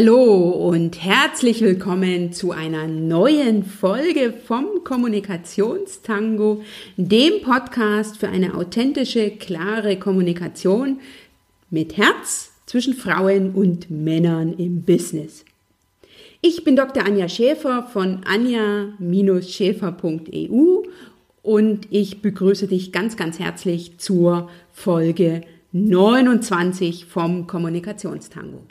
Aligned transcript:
Hallo 0.00 0.50
und 0.50 1.02
herzlich 1.02 1.60
willkommen 1.60 2.32
zu 2.32 2.52
einer 2.52 2.86
neuen 2.86 3.64
Folge 3.64 4.32
vom 4.32 4.84
Kommunikationstango, 4.84 6.62
dem 6.96 7.42
Podcast 7.42 8.16
für 8.16 8.28
eine 8.28 8.54
authentische, 8.54 9.32
klare 9.32 9.98
Kommunikation 9.98 11.00
mit 11.70 11.96
Herz 11.96 12.52
zwischen 12.66 12.94
Frauen 12.94 13.56
und 13.56 13.90
Männern 13.90 14.52
im 14.52 14.82
Business. 14.82 15.44
Ich 16.42 16.62
bin 16.62 16.76
Dr. 16.76 17.04
Anja 17.04 17.28
Schäfer 17.28 17.82
von 17.92 18.20
anja-schäfer.eu 18.24 20.82
und 21.42 21.88
ich 21.90 22.22
begrüße 22.22 22.68
dich 22.68 22.92
ganz, 22.92 23.16
ganz 23.16 23.40
herzlich 23.40 23.98
zur 23.98 24.48
Folge 24.70 25.40
29 25.72 27.06
vom 27.06 27.48
Kommunikationstango. 27.48 28.62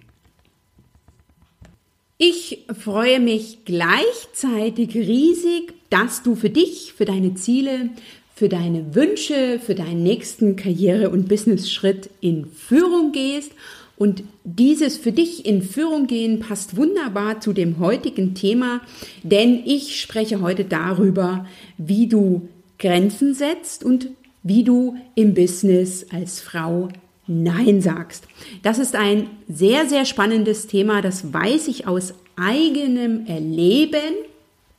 Ich 2.19 2.65
freue 2.83 3.19
mich 3.19 3.59
gleichzeitig 3.63 4.95
riesig, 4.95 5.73
dass 5.91 6.23
du 6.23 6.33
für 6.33 6.49
dich, 6.49 6.93
für 6.97 7.05
deine 7.05 7.35
Ziele, 7.35 7.89
für 8.33 8.49
deine 8.49 8.95
Wünsche, 8.95 9.59
für 9.59 9.75
deinen 9.75 10.01
nächsten 10.01 10.55
Karriere- 10.55 11.11
und 11.11 11.29
Business-Schritt 11.29 12.09
in 12.19 12.47
Führung 12.47 13.11
gehst. 13.11 13.51
Und 13.97 14.23
dieses 14.43 14.97
für 14.97 15.11
dich 15.11 15.45
in 15.45 15.61
Führung 15.61 16.07
gehen 16.07 16.39
passt 16.39 16.75
wunderbar 16.75 17.39
zu 17.39 17.53
dem 17.53 17.77
heutigen 17.77 18.33
Thema, 18.33 18.81
denn 19.21 19.61
ich 19.65 19.99
spreche 20.01 20.41
heute 20.41 20.65
darüber, 20.65 21.45
wie 21.77 22.07
du 22.07 22.47
Grenzen 22.79 23.35
setzt 23.35 23.83
und 23.83 24.09
wie 24.41 24.63
du 24.63 24.97
im 25.13 25.35
Business 25.35 26.07
als 26.11 26.41
Frau 26.41 26.89
Nein 27.27 27.81
sagst. 27.81 28.25
Das 28.63 28.79
ist 28.79 28.95
ein 28.95 29.29
sehr, 29.47 29.87
sehr 29.87 30.05
spannendes 30.05 30.67
Thema. 30.67 31.01
Das 31.01 31.33
weiß 31.33 31.67
ich 31.67 31.87
aus 31.87 32.13
eigenem 32.35 33.25
Erleben. 33.27 34.13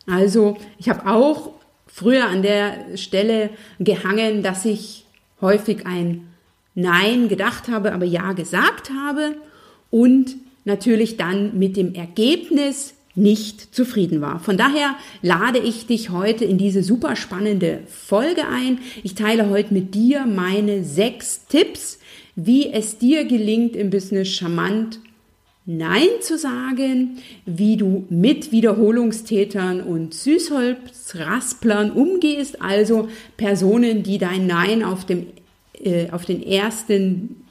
Also 0.07 0.57
ich 0.79 0.89
habe 0.89 1.07
auch 1.11 1.51
früher 1.87 2.27
an 2.27 2.43
der 2.43 2.97
Stelle 2.97 3.51
gehangen, 3.79 4.43
dass 4.43 4.65
ich 4.65 5.05
häufig 5.41 5.87
ein 5.87 6.29
Nein 6.75 7.29
gedacht 7.29 7.69
habe, 7.69 7.93
aber 7.93 8.05
Ja 8.05 8.33
gesagt 8.33 8.91
habe 8.91 9.35
und 9.91 10.37
natürlich 10.65 11.17
dann 11.17 11.59
mit 11.59 11.77
dem 11.77 11.95
Ergebnis 11.95 12.95
nicht 13.19 13.75
zufrieden 13.75 14.21
war. 14.21 14.39
Von 14.39 14.57
daher 14.57 14.95
lade 15.23 15.59
ich 15.59 15.87
dich 15.87 16.11
heute 16.11 16.45
in 16.45 16.57
diese 16.57 16.85
super 16.85 17.17
spannende 17.17 17.81
Folge 17.89 18.47
ein. 18.47 18.79
Ich 19.03 19.17
teile 19.17 19.51
heute 19.51 19.75
mit 19.75 19.95
dir 19.95 20.25
meine 20.25 20.85
sechs 20.85 21.47
Tipps, 21.49 21.98
wie 22.41 22.73
es 22.73 22.99
dir 22.99 23.25
gelingt, 23.25 23.75
im 23.75 23.91
Business 23.91 24.29
charmant 24.29 25.01
Nein 25.67 26.09
zu 26.21 26.39
sagen, 26.39 27.19
wie 27.45 27.77
du 27.77 28.07
mit 28.11 28.53
Wiederholungstätern 28.53 29.83
und 29.83 30.15
Süßholzrasplern 30.15 31.91
umgehst, 31.91 32.63
also 32.63 33.09
Personen, 33.37 34.05
die 34.05 34.19
dein 34.19 34.47
Nein 34.47 34.85
auf, 34.85 35.05
dem, 35.05 35.27
äh, 35.83 36.11
auf 36.11 36.25
den 36.27 36.41
ersten 36.43 37.43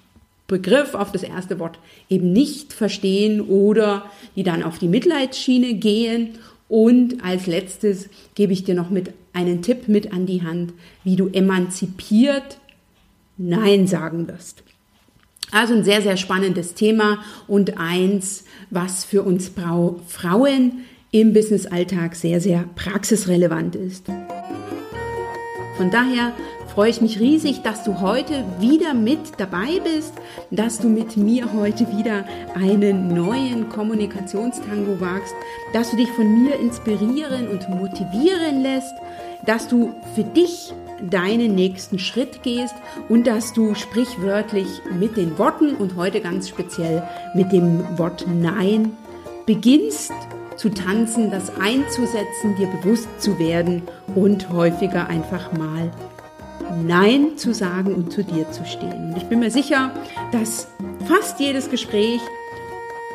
Begriff, 0.47 0.95
auf 0.95 1.11
das 1.11 1.23
erste 1.23 1.59
Wort 1.59 1.79
eben 2.09 2.31
nicht 2.31 2.71
verstehen 2.71 3.41
oder 3.41 4.09
die 4.37 4.43
dann 4.43 4.63
auf 4.63 4.79
die 4.79 4.87
Mitleidsschiene 4.87 5.73
gehen. 5.73 6.29
Und 6.69 7.25
als 7.25 7.45
letztes 7.45 8.09
gebe 8.35 8.53
ich 8.53 8.63
dir 8.63 8.73
noch 8.73 8.89
mit 8.89 9.11
einen 9.33 9.61
Tipp 9.61 9.89
mit 9.89 10.13
an 10.13 10.25
die 10.25 10.43
Hand, 10.43 10.71
wie 11.03 11.17
du 11.17 11.27
emanzipiert 11.27 12.59
Nein 13.37 13.85
sagen 13.85 14.29
wirst. 14.29 14.63
Also 15.51 15.73
ein 15.73 15.83
sehr, 15.83 16.01
sehr 16.01 16.17
spannendes 16.17 16.73
Thema 16.73 17.19
und 17.47 17.77
eins, 17.77 18.43
was 18.69 19.05
für 19.05 19.23
uns 19.23 19.49
Frauen 20.07 20.83
im 21.11 21.33
Businessalltag 21.33 22.15
sehr, 22.15 22.41
sehr 22.41 22.65
praxisrelevant 22.75 23.75
ist. 23.75 24.07
Von 25.77 25.89
daher 25.89 26.33
freue 26.73 26.89
ich 26.89 27.01
mich 27.01 27.19
riesig, 27.19 27.61
dass 27.61 27.83
du 27.83 28.01
heute 28.01 28.43
wieder 28.59 28.93
mit 28.93 29.19
dabei 29.37 29.79
bist, 29.83 30.13
dass 30.51 30.79
du 30.79 30.89
mit 30.89 31.15
mir 31.15 31.53
heute 31.53 31.87
wieder 31.97 32.25
einen 32.55 33.13
neuen 33.13 33.69
Kommunikationstango 33.69 34.99
wagst, 34.99 35.33
dass 35.73 35.91
du 35.91 35.97
dich 35.97 36.09
von 36.09 36.43
mir 36.43 36.59
inspirieren 36.59 37.47
und 37.47 37.69
motivieren 37.69 38.61
lässt, 38.61 38.93
dass 39.45 39.67
du 39.67 39.93
für 40.13 40.23
dich 40.23 40.73
deinen 41.01 41.55
nächsten 41.55 41.99
Schritt 41.99 42.43
gehst 42.43 42.75
und 43.09 43.27
dass 43.27 43.53
du 43.53 43.75
sprichwörtlich 43.75 44.67
mit 44.99 45.17
den 45.17 45.37
Worten 45.37 45.75
und 45.75 45.95
heute 45.95 46.21
ganz 46.21 46.49
speziell 46.49 47.03
mit 47.35 47.51
dem 47.51 47.97
Wort 47.97 48.25
Nein 48.27 48.91
beginnst 49.45 50.11
zu 50.55 50.69
tanzen, 50.69 51.31
das 51.31 51.51
einzusetzen, 51.59 52.55
dir 52.57 52.67
bewusst 52.67 53.07
zu 53.19 53.37
werden 53.39 53.83
und 54.15 54.49
häufiger 54.49 55.07
einfach 55.07 55.53
mal 55.53 55.91
Nein 56.85 57.37
zu 57.37 57.53
sagen 57.53 57.93
und 57.93 58.11
zu 58.11 58.23
dir 58.23 58.51
zu 58.51 58.65
stehen. 58.65 59.11
Und 59.11 59.17
ich 59.17 59.23
bin 59.25 59.39
mir 59.39 59.51
sicher, 59.51 59.91
dass 60.31 60.67
fast 61.07 61.39
jedes 61.39 61.69
Gespräch 61.69 62.19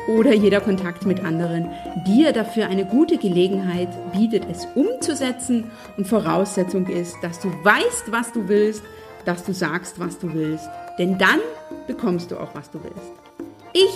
oder 0.07 0.33
jeder 0.33 0.61
Kontakt 0.61 1.05
mit 1.05 1.23
anderen 1.23 1.69
dir 2.05 2.33
dafür 2.33 2.67
eine 2.67 2.85
gute 2.85 3.17
Gelegenheit 3.17 3.89
bietet, 4.11 4.43
es 4.49 4.67
umzusetzen. 4.75 5.71
Und 5.97 6.07
Voraussetzung 6.07 6.87
ist, 6.87 7.17
dass 7.21 7.39
du 7.39 7.49
weißt, 7.63 8.11
was 8.11 8.31
du 8.31 8.47
willst, 8.47 8.83
dass 9.25 9.43
du 9.43 9.53
sagst, 9.53 9.99
was 9.99 10.19
du 10.19 10.33
willst. 10.33 10.69
Denn 10.97 11.17
dann 11.17 11.39
bekommst 11.87 12.31
du 12.31 12.37
auch, 12.37 12.53
was 12.53 12.69
du 12.69 12.79
willst. 12.83 13.11
Ich 13.73 13.89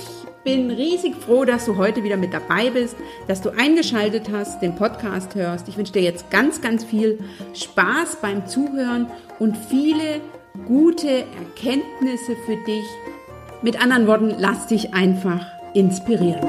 bin 0.44 0.72
riesig 0.72 1.16
froh, 1.16 1.45
dass 1.45 1.66
du 1.66 1.78
heute 1.78 2.03
wieder 2.03 2.18
mit 2.18 2.34
dabei 2.34 2.69
bist, 2.69 2.95
dass 3.28 3.41
du 3.41 3.50
eingeschaltet 3.50 4.29
hast, 4.31 4.62
den 4.62 4.75
Podcast 4.75 5.35
hörst. 5.35 5.68
Ich 5.68 5.78
wünsche 5.78 5.94
dir 5.94 6.01
jetzt 6.01 6.31
ganz, 6.31 6.62
ganz 6.62 6.84
viel 6.84 7.19
Spaß 7.53 8.18
beim 8.22 8.47
Zuhören 8.47 9.07
und 9.39 9.56
viele 9.56 10.22
gute 10.66 11.09
Erkenntnisse 11.09 12.35
für 12.45 12.56
dich. 12.66 12.85
Mit 13.62 13.81
anderen 13.81 14.07
Worten, 14.07 14.35
lass 14.38 14.68
dich 14.68 14.94
einfach 14.94 15.45
inspirieren. 15.78 16.42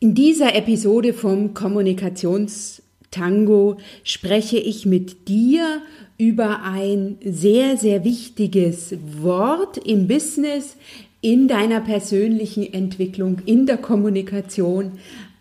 In 0.00 0.14
dieser 0.14 0.54
Episode 0.54 1.12
vom 1.12 1.52
Kommunikationstango 1.52 3.76
spreche 4.02 4.58
ich 4.58 4.86
mit 4.86 5.28
dir 5.28 5.82
über 6.16 6.62
ein 6.62 7.18
sehr, 7.22 7.76
sehr 7.76 8.02
wichtiges 8.04 8.94
Wort 9.20 9.76
im 9.76 10.08
Business, 10.08 10.78
in 11.20 11.46
deiner 11.46 11.80
persönlichen 11.80 12.72
Entwicklung, 12.72 13.42
in 13.46 13.66
der 13.66 13.76
Kommunikation, 13.76 14.92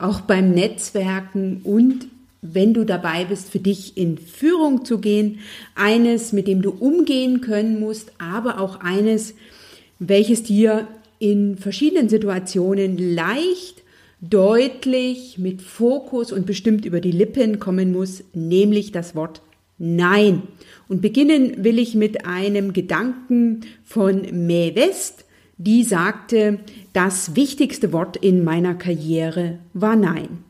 auch 0.04 0.22
beim 0.22 0.52
Netzwerken 0.52 1.62
und 1.64 2.08
wenn 2.42 2.74
du 2.74 2.86
dabei 2.86 3.26
bist, 3.26 3.52
für 3.52 3.60
dich 3.60 3.98
in 3.98 4.18
Führung 4.18 4.84
zu 4.84 4.98
gehen, 4.98 5.40
eines, 5.76 6.34
mit 6.34 6.48
dem 6.48 6.62
du 6.62 6.72
umgehen 6.72 7.42
können 7.42 7.80
musst, 7.80 8.14
aber 8.18 8.60
auch 8.60 8.80
eines, 8.80 9.36
welches 10.00 10.42
dir 10.44 10.88
in 11.20 11.56
verschiedenen 11.58 12.10
Situationen 12.10 12.98
leicht, 12.98 13.84
deutlich, 14.22 15.38
mit 15.38 15.62
Fokus 15.62 16.32
und 16.32 16.46
bestimmt 16.46 16.86
über 16.86 17.00
die 17.00 17.12
Lippen 17.12 17.60
kommen 17.60 17.92
muss, 17.92 18.24
nämlich 18.34 18.92
das 18.92 19.16
Wort 19.16 19.42
Nein. 19.84 20.44
Und 20.88 21.02
beginnen 21.02 21.64
will 21.64 21.80
ich 21.80 21.96
mit 21.96 22.26
einem 22.28 22.72
Gedanken 22.72 23.62
von 23.84 24.22
Mae 24.46 24.76
West, 24.76 25.26
die 25.58 25.84
sagte, 25.84 26.60
das 26.94 27.36
wichtigste 27.36 27.94
Wort 27.94 28.18
in 28.18 28.44
meiner 28.44 28.76
Karriere 28.76 29.60
war 29.74 29.96
Nein. 29.96 30.44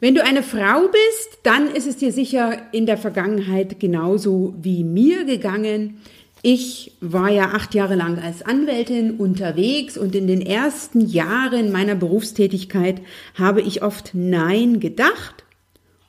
Wenn 0.00 0.14
du 0.14 0.24
eine 0.24 0.42
Frau 0.42 0.88
bist, 0.88 1.38
dann 1.42 1.68
ist 1.68 1.86
es 1.86 1.96
dir 1.96 2.10
sicher 2.10 2.56
in 2.72 2.86
der 2.86 2.96
Vergangenheit 2.96 3.78
genauso 3.78 4.54
wie 4.60 4.82
mir 4.82 5.24
gegangen. 5.24 6.00
Ich 6.40 6.96
war 7.02 7.28
ja 7.28 7.50
acht 7.50 7.74
Jahre 7.74 7.96
lang 7.96 8.18
als 8.18 8.40
Anwältin 8.40 9.16
unterwegs 9.16 9.98
und 9.98 10.14
in 10.14 10.26
den 10.26 10.40
ersten 10.40 11.02
Jahren 11.02 11.70
meiner 11.70 11.94
Berufstätigkeit 11.94 13.02
habe 13.34 13.60
ich 13.60 13.82
oft 13.82 14.12
Nein 14.14 14.80
gedacht 14.80 15.44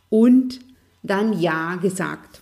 und 0.10 0.62
dann 1.04 1.38
Ja 1.38 1.76
gesagt. 1.76 2.42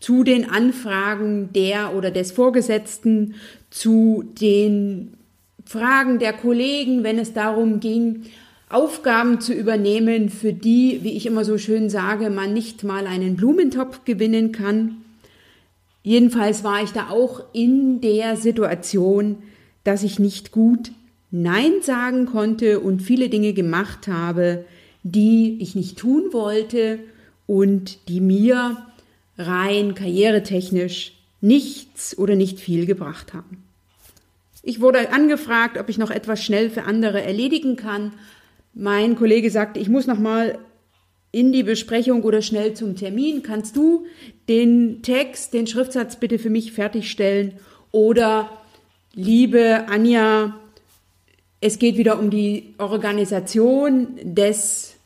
Zu 0.00 0.24
den 0.24 0.48
Anfragen 0.48 1.52
der 1.52 1.94
oder 1.94 2.10
des 2.10 2.32
Vorgesetzten, 2.32 3.34
zu 3.68 4.24
den 4.40 5.17
Fragen 5.68 6.18
der 6.18 6.32
Kollegen, 6.32 7.04
wenn 7.04 7.18
es 7.18 7.34
darum 7.34 7.78
ging, 7.78 8.22
Aufgaben 8.70 9.38
zu 9.42 9.52
übernehmen, 9.52 10.30
für 10.30 10.54
die, 10.54 11.00
wie 11.02 11.14
ich 11.14 11.26
immer 11.26 11.44
so 11.44 11.58
schön 11.58 11.90
sage, 11.90 12.30
man 12.30 12.54
nicht 12.54 12.84
mal 12.84 13.06
einen 13.06 13.36
Blumentopf 13.36 14.06
gewinnen 14.06 14.50
kann. 14.50 15.02
Jedenfalls 16.02 16.64
war 16.64 16.82
ich 16.82 16.92
da 16.92 17.10
auch 17.10 17.42
in 17.52 18.00
der 18.00 18.38
Situation, 18.38 19.42
dass 19.84 20.04
ich 20.04 20.18
nicht 20.18 20.52
gut 20.52 20.90
Nein 21.30 21.82
sagen 21.82 22.24
konnte 22.24 22.80
und 22.80 23.02
viele 23.02 23.28
Dinge 23.28 23.52
gemacht 23.52 24.08
habe, 24.08 24.64
die 25.02 25.58
ich 25.60 25.74
nicht 25.74 25.98
tun 25.98 26.32
wollte 26.32 26.98
und 27.46 28.08
die 28.08 28.22
mir 28.22 28.78
rein 29.36 29.94
karrieretechnisch 29.94 31.12
nichts 31.42 32.16
oder 32.16 32.36
nicht 32.36 32.58
viel 32.58 32.86
gebracht 32.86 33.34
haben. 33.34 33.67
Ich 34.68 34.82
wurde 34.82 35.10
angefragt, 35.14 35.78
ob 35.78 35.88
ich 35.88 35.96
noch 35.96 36.10
etwas 36.10 36.44
schnell 36.44 36.68
für 36.68 36.82
andere 36.82 37.22
erledigen 37.22 37.76
kann. 37.76 38.12
Mein 38.74 39.16
Kollege 39.16 39.50
sagte, 39.50 39.80
ich 39.80 39.88
muss 39.88 40.06
noch 40.06 40.18
mal 40.18 40.58
in 41.32 41.52
die 41.52 41.62
Besprechung 41.62 42.22
oder 42.22 42.42
schnell 42.42 42.74
zum 42.74 42.94
Termin. 42.94 43.42
Kannst 43.42 43.76
du 43.76 44.04
den 44.46 45.00
Text, 45.00 45.54
den 45.54 45.66
Schriftsatz 45.66 46.16
bitte 46.16 46.38
für 46.38 46.50
mich 46.50 46.72
fertigstellen? 46.72 47.54
Oder 47.92 48.50
liebe 49.14 49.86
Anja, 49.88 50.54
es 51.62 51.78
geht 51.78 51.96
wieder 51.96 52.18
um 52.18 52.28
die 52.28 52.74
Organisation 52.76 54.18
des 54.22 54.96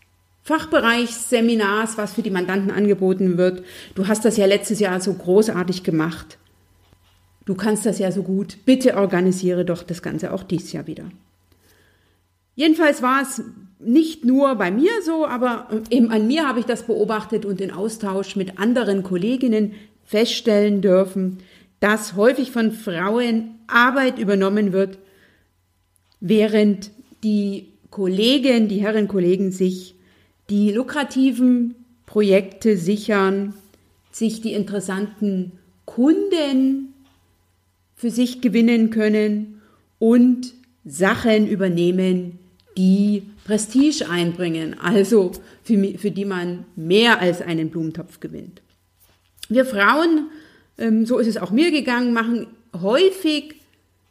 Fachbereichsseminars, 0.42 1.96
was 1.98 2.14
für 2.14 2.22
die 2.22 2.30
Mandanten 2.30 2.72
angeboten 2.72 3.38
wird. 3.38 3.62
Du 3.94 4.08
hast 4.08 4.24
das 4.24 4.36
ja 4.36 4.46
letztes 4.46 4.80
Jahr 4.80 5.00
so 5.00 5.14
großartig 5.14 5.84
gemacht. 5.84 6.36
Du 7.44 7.54
kannst 7.54 7.86
das 7.86 7.98
ja 7.98 8.12
so 8.12 8.22
gut. 8.22 8.58
Bitte 8.64 8.96
organisiere 8.96 9.64
doch 9.64 9.82
das 9.82 10.02
Ganze 10.02 10.32
auch 10.32 10.42
dieses 10.42 10.72
Jahr 10.72 10.86
wieder. 10.86 11.04
Jedenfalls 12.54 13.02
war 13.02 13.22
es 13.22 13.42
nicht 13.78 14.24
nur 14.24 14.54
bei 14.54 14.70
mir 14.70 14.92
so, 15.04 15.26
aber 15.26 15.68
eben 15.90 16.10
an 16.10 16.26
mir 16.26 16.46
habe 16.46 16.60
ich 16.60 16.66
das 16.66 16.86
beobachtet 16.86 17.44
und 17.44 17.60
in 17.60 17.72
Austausch 17.72 18.36
mit 18.36 18.58
anderen 18.58 19.02
Kolleginnen 19.02 19.72
feststellen 20.04 20.82
dürfen, 20.82 21.38
dass 21.80 22.14
häufig 22.14 22.52
von 22.52 22.70
Frauen 22.70 23.56
Arbeit 23.66 24.18
übernommen 24.18 24.72
wird, 24.72 24.98
während 26.20 26.90
die 27.24 27.68
Kollegen, 27.90 28.68
die 28.68 28.80
Herrenkollegen 28.80 29.50
sich 29.50 29.96
die 30.48 30.70
lukrativen 30.70 31.74
Projekte 32.06 32.76
sichern, 32.76 33.54
sich 34.12 34.42
die 34.42 34.52
interessanten 34.52 35.52
Kunden 35.86 36.91
für 38.02 38.10
sich 38.10 38.40
gewinnen 38.40 38.90
können 38.90 39.62
und 40.00 40.54
Sachen 40.84 41.46
übernehmen, 41.46 42.40
die 42.76 43.22
Prestige 43.44 44.10
einbringen, 44.10 44.74
also 44.76 45.30
für, 45.62 45.98
für 45.98 46.10
die 46.10 46.24
man 46.24 46.64
mehr 46.74 47.20
als 47.20 47.40
einen 47.40 47.70
Blumentopf 47.70 48.18
gewinnt. 48.18 48.60
Wir 49.48 49.64
Frauen, 49.64 50.26
ähm, 50.78 51.06
so 51.06 51.20
ist 51.20 51.28
es 51.28 51.36
auch 51.36 51.52
mir 51.52 51.70
gegangen, 51.70 52.12
machen 52.12 52.48
häufig 52.74 53.54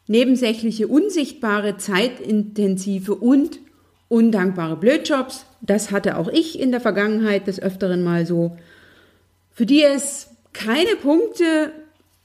nebensächliche, 0.07 0.87
unsichtbare, 0.87 1.75
zeitintensive 1.75 3.13
und 3.13 3.59
undankbare 4.07 4.77
Blödjobs. 4.77 5.45
Das 5.59 5.91
hatte 5.91 6.15
auch 6.15 6.29
ich 6.29 6.57
in 6.57 6.71
der 6.71 6.79
Vergangenheit 6.79 7.45
des 7.45 7.61
Öfteren 7.61 8.05
mal 8.05 8.25
so, 8.25 8.55
für 9.51 9.65
die 9.65 9.83
es 9.83 10.29
keine 10.53 10.95
Punkte 10.95 11.73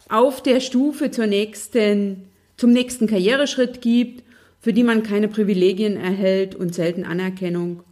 auf 0.08 0.42
der 0.42 0.60
Stufe 0.60 1.10
zur 1.10 1.26
nächsten, 1.26 2.28
zum 2.56 2.72
nächsten 2.72 3.06
Karriereschritt 3.06 3.80
gibt, 3.80 4.22
für 4.60 4.72
die 4.72 4.82
man 4.82 5.02
keine 5.02 5.28
Privilegien 5.28 5.96
erhält 5.96 6.54
und 6.54 6.74
selten 6.74 7.04
Anerkennung. 7.04 7.82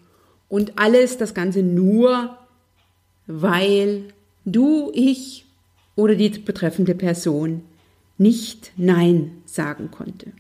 Und 0.49 0.79
alles, 0.79 1.19
das 1.19 1.35
Ganze 1.35 1.63
nur, 1.63 2.37
weil 3.27 4.05
du, 4.45 4.91
ich 4.95 5.47
oder 5.97 6.15
die 6.15 6.31
betreffende 6.31 6.95
Person 6.95 7.63
nicht 8.19 8.73
Nein 8.77 9.43
sagen 9.47 9.91
konnte. 9.91 10.33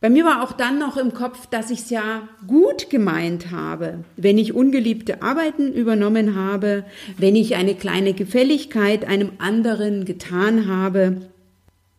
Bei 0.00 0.08
mir 0.08 0.24
war 0.24 0.42
auch 0.42 0.52
dann 0.52 0.78
noch 0.78 0.96
im 0.96 1.12
Kopf, 1.12 1.46
dass 1.46 1.70
ich 1.70 1.80
es 1.80 1.90
ja 1.90 2.26
gut 2.46 2.88
gemeint 2.88 3.50
habe, 3.50 4.04
wenn 4.16 4.38
ich 4.38 4.54
ungeliebte 4.54 5.22
Arbeiten 5.22 5.74
übernommen 5.74 6.36
habe, 6.36 6.84
wenn 7.18 7.36
ich 7.36 7.54
eine 7.54 7.74
kleine 7.74 8.14
Gefälligkeit 8.14 9.06
einem 9.06 9.32
anderen 9.36 10.06
getan 10.06 10.68
habe, 10.68 11.28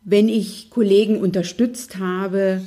wenn 0.04 0.30
ich 0.30 0.72
Kollegen 0.72 1.22
unterstützt 1.22 2.00
habe. 2.00 2.64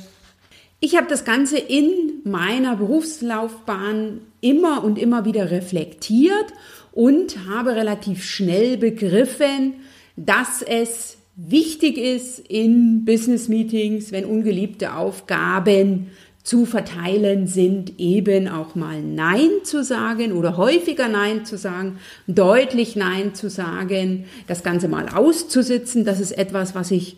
Ich 0.79 0.95
habe 0.95 1.07
das 1.09 1.25
Ganze 1.25 1.57
in 1.57 2.21
meiner 2.23 2.77
Berufslaufbahn 2.77 4.21
immer 4.39 4.85
und 4.85 4.97
immer 4.97 5.25
wieder 5.25 5.51
reflektiert 5.51 6.53
und 6.93 7.45
habe 7.49 7.75
relativ 7.75 8.23
schnell 8.23 8.77
begriffen, 8.77 9.73
dass 10.15 10.61
es 10.61 11.17
wichtig 11.35 11.97
ist 11.97 12.39
in 12.39 13.05
Business 13.05 13.47
Meetings, 13.47 14.11
wenn 14.11 14.25
ungeliebte 14.25 14.93
Aufgaben 14.93 16.11
zu 16.43 16.65
verteilen 16.65 17.47
sind, 17.47 17.99
eben 17.99 18.47
auch 18.47 18.75
mal 18.75 19.01
Nein 19.01 19.49
zu 19.63 19.83
sagen 19.83 20.31
oder 20.31 20.57
häufiger 20.57 21.07
Nein 21.07 21.43
zu 21.43 21.57
sagen, 21.57 21.97
deutlich 22.27 22.95
Nein 22.95 23.33
zu 23.33 23.49
sagen, 23.49 24.25
das 24.45 24.61
Ganze 24.61 24.87
mal 24.87 25.09
auszusitzen. 25.09 26.05
Das 26.05 26.19
ist 26.19 26.31
etwas, 26.31 26.75
was 26.75 26.91
ich 26.91 27.17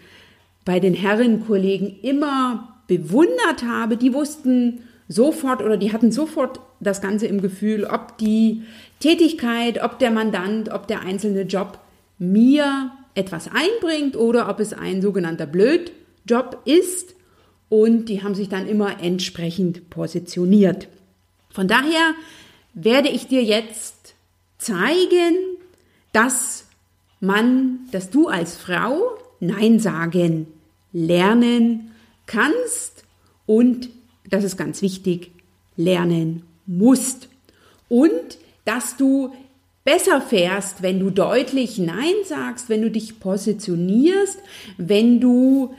bei 0.63 0.79
den 0.79 0.93
Herrenkollegen 0.93 1.99
immer 2.01 2.81
bewundert 2.87 3.63
habe. 3.67 3.97
Die 3.97 4.13
wussten 4.13 4.79
sofort 5.09 5.61
oder 5.61 5.75
die 5.75 5.91
hatten 5.91 6.11
sofort 6.11 6.61
das 6.79 7.01
Ganze 7.01 7.27
im 7.27 7.41
Gefühl, 7.41 7.83
ob 7.83 8.17
die 8.17 8.61
Tätigkeit, 9.01 9.83
ob 9.83 9.99
der 9.99 10.11
Mandant, 10.11 10.69
ob 10.71 10.87
der 10.87 11.01
einzelne 11.01 11.41
Job 11.41 11.79
mir 12.17 12.91
etwas 13.17 13.49
einbringt 13.49 14.15
oder 14.15 14.49
ob 14.49 14.59
es 14.59 14.73
ein 14.73 15.01
sogenannter 15.01 15.47
Blödjob 15.47 16.61
ist. 16.65 17.15
Und 17.69 18.05
die 18.05 18.23
haben 18.23 18.35
sich 18.35 18.47
dann 18.47 18.67
immer 18.67 19.01
entsprechend 19.01 19.89
positioniert. 19.89 20.87
Von 21.49 21.67
daher 21.67 22.13
werde 22.73 23.09
ich 23.09 23.27
dir 23.27 23.43
jetzt 23.43 24.13
zeigen, 24.57 25.35
dass 26.13 26.65
man, 27.19 27.79
dass 27.91 28.09
du 28.09 28.27
als 28.27 28.55
Frau 28.55 29.17
Nein 29.39 29.79
sagen 29.79 30.47
lernen 30.93 31.91
kannst 32.25 33.03
und, 33.45 33.89
das 34.29 34.43
ist 34.43 34.57
ganz 34.57 34.81
wichtig, 34.81 35.31
lernen 35.75 36.43
musst. 36.65 37.29
Und 37.89 38.37
dass 38.65 38.97
du 38.97 39.33
besser 39.87 40.19
fährst, 40.19 40.81
wenn 40.81 40.99
du 40.99 41.11
deutlich 41.11 41.77
Nein 41.77 42.15
sagst, 42.25 42.67
wenn 42.67 42.81
du 42.81 42.91
dich 42.91 43.21
positionierst, 43.21 44.37
wenn 44.77 45.21
du 45.21 45.73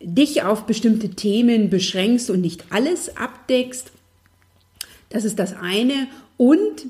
dich 0.00 0.42
auf 0.42 0.66
bestimmte 0.66 1.10
Themen 1.10 1.70
beschränkst 1.70 2.30
und 2.30 2.40
nicht 2.40 2.64
alles 2.70 3.16
abdeckst. 3.16 3.92
Das 5.08 5.24
ist 5.24 5.38
das 5.38 5.54
eine. 5.54 6.08
Und 6.36 6.86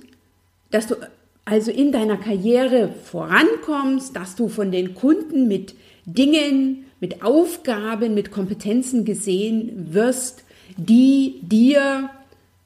dass 0.70 0.86
du 0.86 0.94
also 1.44 1.70
in 1.70 1.92
deiner 1.92 2.16
Karriere 2.16 2.94
vorankommst, 3.10 4.16
dass 4.16 4.34
du 4.34 4.48
von 4.48 4.72
den 4.72 4.94
Kunden 4.94 5.46
mit 5.46 5.74
Dingen, 6.06 6.86
mit 6.98 7.22
Aufgaben, 7.22 8.14
mit 8.14 8.30
Kompetenzen 8.30 9.04
gesehen 9.04 9.92
wirst, 9.92 10.44
die 10.78 11.40
dir 11.42 12.08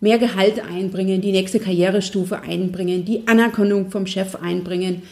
mehr 0.00 0.19
Gehalt 0.19 0.61
einbringen, 0.61 1.21
die 1.21 1.33
nächste 1.33 1.61
Karrierestufe 1.61 2.40
einbringen, 2.40 3.05
die 3.05 3.26
Anerkennung 3.26 3.90
vom 3.90 4.07
Chef 4.07 4.37
einbringen, 4.37 5.02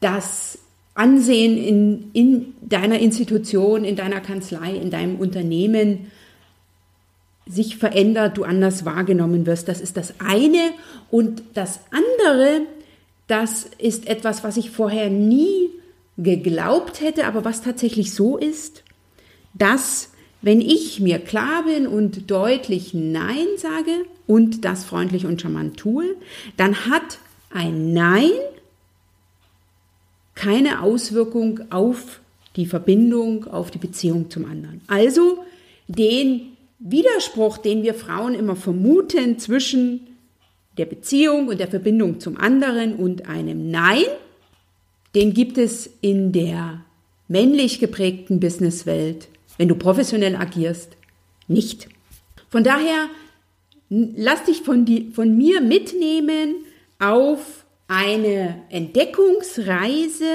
das 0.00 0.58
Ansehen 0.94 1.56
in, 1.56 2.10
in 2.12 2.54
deiner 2.60 2.98
Institution, 2.98 3.84
in 3.84 3.96
deiner 3.96 4.20
Kanzlei, 4.20 4.74
in 4.74 4.90
deinem 4.90 5.16
Unternehmen 5.16 6.10
sich 7.46 7.76
verändert, 7.76 8.36
du 8.36 8.44
anders 8.44 8.84
wahrgenommen 8.84 9.46
wirst. 9.46 9.68
Das 9.68 9.80
ist 9.80 9.96
das 9.96 10.14
eine. 10.20 10.70
Und 11.10 11.42
das 11.54 11.80
andere, 11.90 12.62
das 13.26 13.66
ist 13.78 14.08
etwas, 14.08 14.44
was 14.44 14.56
ich 14.56 14.70
vorher 14.70 15.10
nie 15.10 15.70
geglaubt 16.16 17.00
hätte, 17.00 17.26
aber 17.26 17.44
was 17.44 17.62
tatsächlich 17.62 18.12
so 18.12 18.36
ist, 18.36 18.84
dass 19.54 20.09
wenn 20.42 20.60
ich 20.60 21.00
mir 21.00 21.18
klar 21.18 21.64
bin 21.64 21.86
und 21.86 22.30
deutlich 22.30 22.94
Nein 22.94 23.46
sage 23.56 24.04
und 24.26 24.64
das 24.64 24.84
freundlich 24.84 25.26
und 25.26 25.40
charmant 25.40 25.76
tue, 25.76 26.04
dann 26.56 26.86
hat 26.86 27.18
ein 27.50 27.92
Nein 27.92 28.30
keine 30.34 30.82
Auswirkung 30.82 31.60
auf 31.70 32.20
die 32.56 32.66
Verbindung, 32.66 33.44
auf 33.46 33.70
die 33.70 33.78
Beziehung 33.78 34.30
zum 34.30 34.46
anderen. 34.46 34.80
Also 34.86 35.44
den 35.88 36.56
Widerspruch, 36.78 37.58
den 37.58 37.82
wir 37.82 37.94
Frauen 37.94 38.34
immer 38.34 38.56
vermuten 38.56 39.38
zwischen 39.38 40.06
der 40.78 40.86
Beziehung 40.86 41.48
und 41.48 41.60
der 41.60 41.68
Verbindung 41.68 42.20
zum 42.20 42.38
anderen 42.38 42.96
und 42.96 43.28
einem 43.28 43.70
Nein, 43.70 44.04
den 45.14 45.34
gibt 45.34 45.58
es 45.58 45.90
in 46.00 46.32
der 46.32 46.80
männlich 47.28 47.78
geprägten 47.80 48.40
Businesswelt 48.40 49.28
wenn 49.58 49.68
du 49.68 49.74
professionell 49.74 50.36
agierst, 50.36 50.96
nicht. 51.48 51.88
Von 52.48 52.64
daher 52.64 53.08
lass 53.88 54.44
dich 54.44 54.62
von, 54.62 54.84
die, 54.84 55.10
von 55.10 55.36
mir 55.36 55.60
mitnehmen 55.60 56.64
auf 56.98 57.64
eine 57.88 58.62
Entdeckungsreise, 58.70 60.30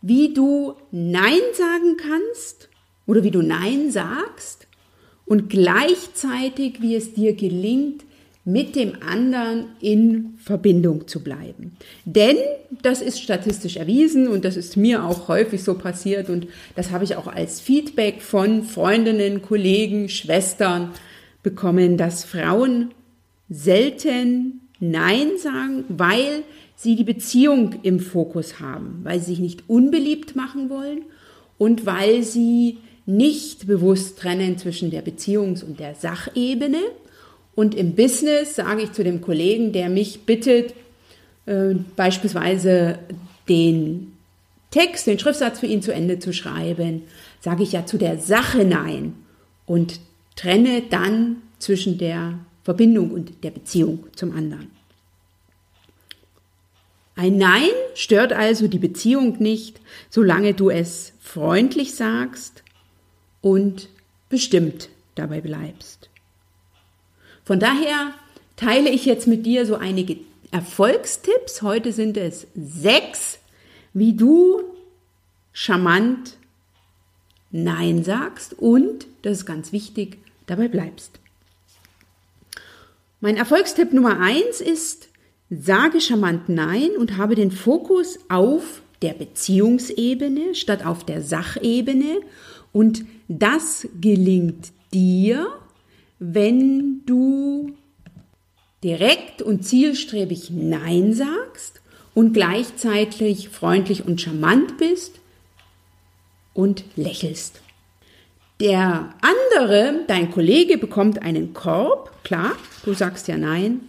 wie 0.00 0.32
du 0.32 0.74
Nein 0.90 1.40
sagen 1.52 1.96
kannst 1.98 2.70
oder 3.06 3.22
wie 3.22 3.30
du 3.30 3.42
Nein 3.42 3.90
sagst 3.90 4.66
und 5.26 5.50
gleichzeitig, 5.50 6.80
wie 6.80 6.94
es 6.94 7.12
dir 7.12 7.34
gelingt, 7.34 8.04
mit 8.44 8.74
dem 8.74 8.94
anderen 9.06 9.66
in 9.80 10.34
Verbindung 10.38 11.06
zu 11.06 11.22
bleiben. 11.22 11.72
Denn 12.04 12.36
das 12.82 13.02
ist 13.02 13.20
statistisch 13.20 13.76
erwiesen 13.76 14.28
und 14.28 14.44
das 14.44 14.56
ist 14.56 14.76
mir 14.76 15.04
auch 15.04 15.28
häufig 15.28 15.62
so 15.62 15.74
passiert 15.74 16.30
und 16.30 16.46
das 16.74 16.90
habe 16.90 17.04
ich 17.04 17.16
auch 17.16 17.26
als 17.26 17.60
Feedback 17.60 18.22
von 18.22 18.62
Freundinnen, 18.62 19.42
Kollegen, 19.42 20.08
Schwestern 20.08 20.90
bekommen, 21.42 21.96
dass 21.96 22.24
Frauen 22.24 22.92
selten 23.48 24.60
Nein 24.80 25.32
sagen, 25.36 25.84
weil 25.88 26.42
sie 26.76 26.96
die 26.96 27.04
Beziehung 27.04 27.74
im 27.82 28.00
Fokus 28.00 28.58
haben, 28.58 29.00
weil 29.02 29.20
sie 29.20 29.32
sich 29.32 29.40
nicht 29.40 29.68
unbeliebt 29.68 30.34
machen 30.34 30.70
wollen 30.70 31.02
und 31.58 31.84
weil 31.84 32.22
sie 32.22 32.78
nicht 33.04 33.66
bewusst 33.66 34.18
trennen 34.18 34.56
zwischen 34.56 34.90
der 34.90 35.04
Beziehungs- 35.04 35.62
und 35.62 35.78
der 35.78 35.94
Sachebene. 35.94 36.78
Und 37.60 37.74
im 37.74 37.94
Business 37.94 38.56
sage 38.56 38.80
ich 38.80 38.92
zu 38.92 39.04
dem 39.04 39.20
Kollegen, 39.20 39.74
der 39.74 39.90
mich 39.90 40.20
bittet, 40.22 40.72
äh, 41.44 41.74
beispielsweise 41.94 42.98
den 43.50 44.16
Text, 44.70 45.06
den 45.06 45.18
Schriftsatz 45.18 45.60
für 45.60 45.66
ihn 45.66 45.82
zu 45.82 45.92
Ende 45.92 46.18
zu 46.18 46.32
schreiben, 46.32 47.02
sage 47.38 47.62
ich 47.62 47.72
ja 47.72 47.84
zu 47.84 47.98
der 47.98 48.18
Sache 48.18 48.64
Nein 48.64 49.12
und 49.66 50.00
trenne 50.36 50.84
dann 50.88 51.42
zwischen 51.58 51.98
der 51.98 52.38
Verbindung 52.64 53.10
und 53.10 53.44
der 53.44 53.50
Beziehung 53.50 54.06
zum 54.16 54.34
anderen. 54.34 54.70
Ein 57.14 57.36
Nein 57.36 57.68
stört 57.94 58.32
also 58.32 58.68
die 58.68 58.78
Beziehung 58.78 59.36
nicht, 59.38 59.82
solange 60.08 60.54
du 60.54 60.70
es 60.70 61.12
freundlich 61.20 61.94
sagst 61.94 62.62
und 63.42 63.90
bestimmt 64.30 64.88
dabei 65.14 65.42
bleibst. 65.42 65.99
Von 67.50 67.58
daher 67.58 68.14
teile 68.54 68.90
ich 68.90 69.06
jetzt 69.06 69.26
mit 69.26 69.44
dir 69.44 69.66
so 69.66 69.74
einige 69.74 70.18
Erfolgstipps. 70.52 71.62
Heute 71.62 71.92
sind 71.92 72.16
es 72.16 72.46
sechs, 72.54 73.40
wie 73.92 74.12
du 74.12 74.62
charmant 75.52 76.36
Nein 77.50 78.04
sagst 78.04 78.54
und, 78.56 79.08
das 79.22 79.38
ist 79.38 79.46
ganz 79.46 79.72
wichtig, 79.72 80.18
dabei 80.46 80.68
bleibst. 80.68 81.18
Mein 83.20 83.36
Erfolgstipp 83.36 83.92
Nummer 83.92 84.20
eins 84.20 84.60
ist, 84.60 85.08
sage 85.50 86.00
charmant 86.00 86.48
Nein 86.48 86.90
und 86.96 87.16
habe 87.16 87.34
den 87.34 87.50
Fokus 87.50 88.20
auf 88.28 88.80
der 89.02 89.14
Beziehungsebene 89.14 90.54
statt 90.54 90.86
auf 90.86 91.04
der 91.04 91.20
Sachebene. 91.20 92.20
Und 92.72 93.04
das 93.26 93.88
gelingt 94.00 94.68
dir, 94.94 95.48
wenn 96.20 97.04
du 97.06 97.72
direkt 98.84 99.42
und 99.42 99.64
zielstrebig 99.64 100.50
Nein 100.50 101.14
sagst 101.14 101.80
und 102.14 102.34
gleichzeitig 102.34 103.48
freundlich 103.48 104.06
und 104.06 104.20
charmant 104.20 104.78
bist 104.78 105.18
und 106.54 106.84
lächelst. 106.94 107.60
Der 108.60 109.14
andere, 109.22 110.04
dein 110.06 110.30
Kollege, 110.30 110.76
bekommt 110.76 111.22
einen 111.22 111.54
Korb, 111.54 112.22
klar, 112.22 112.52
du 112.84 112.92
sagst 112.92 113.26
ja 113.26 113.38
Nein, 113.38 113.80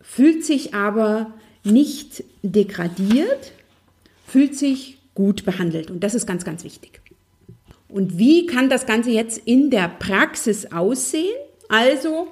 fühlt 0.00 0.44
sich 0.44 0.74
aber 0.74 1.32
nicht 1.64 2.22
degradiert, 2.42 3.52
fühlt 4.24 4.56
sich 4.56 4.98
gut 5.16 5.44
behandelt. 5.44 5.90
Und 5.90 6.00
das 6.00 6.14
ist 6.14 6.26
ganz, 6.26 6.44
ganz 6.44 6.62
wichtig. 6.62 7.00
Und 7.88 8.18
wie 8.18 8.46
kann 8.46 8.68
das 8.68 8.86
Ganze 8.86 9.10
jetzt 9.10 9.38
in 9.38 9.70
der 9.70 9.88
Praxis 9.88 10.72
aussehen? 10.72 11.36
Also, 11.68 12.28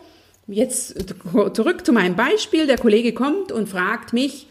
jetzt 0.46 0.96
zurück 1.54 1.86
zu 1.86 1.92
meinem 1.92 2.16
Beispiel. 2.16 2.66
Der 2.66 2.78
Kollege 2.78 3.12
kommt 3.12 3.52
und 3.52 3.68
fragt 3.68 4.12
mich, 4.12 4.46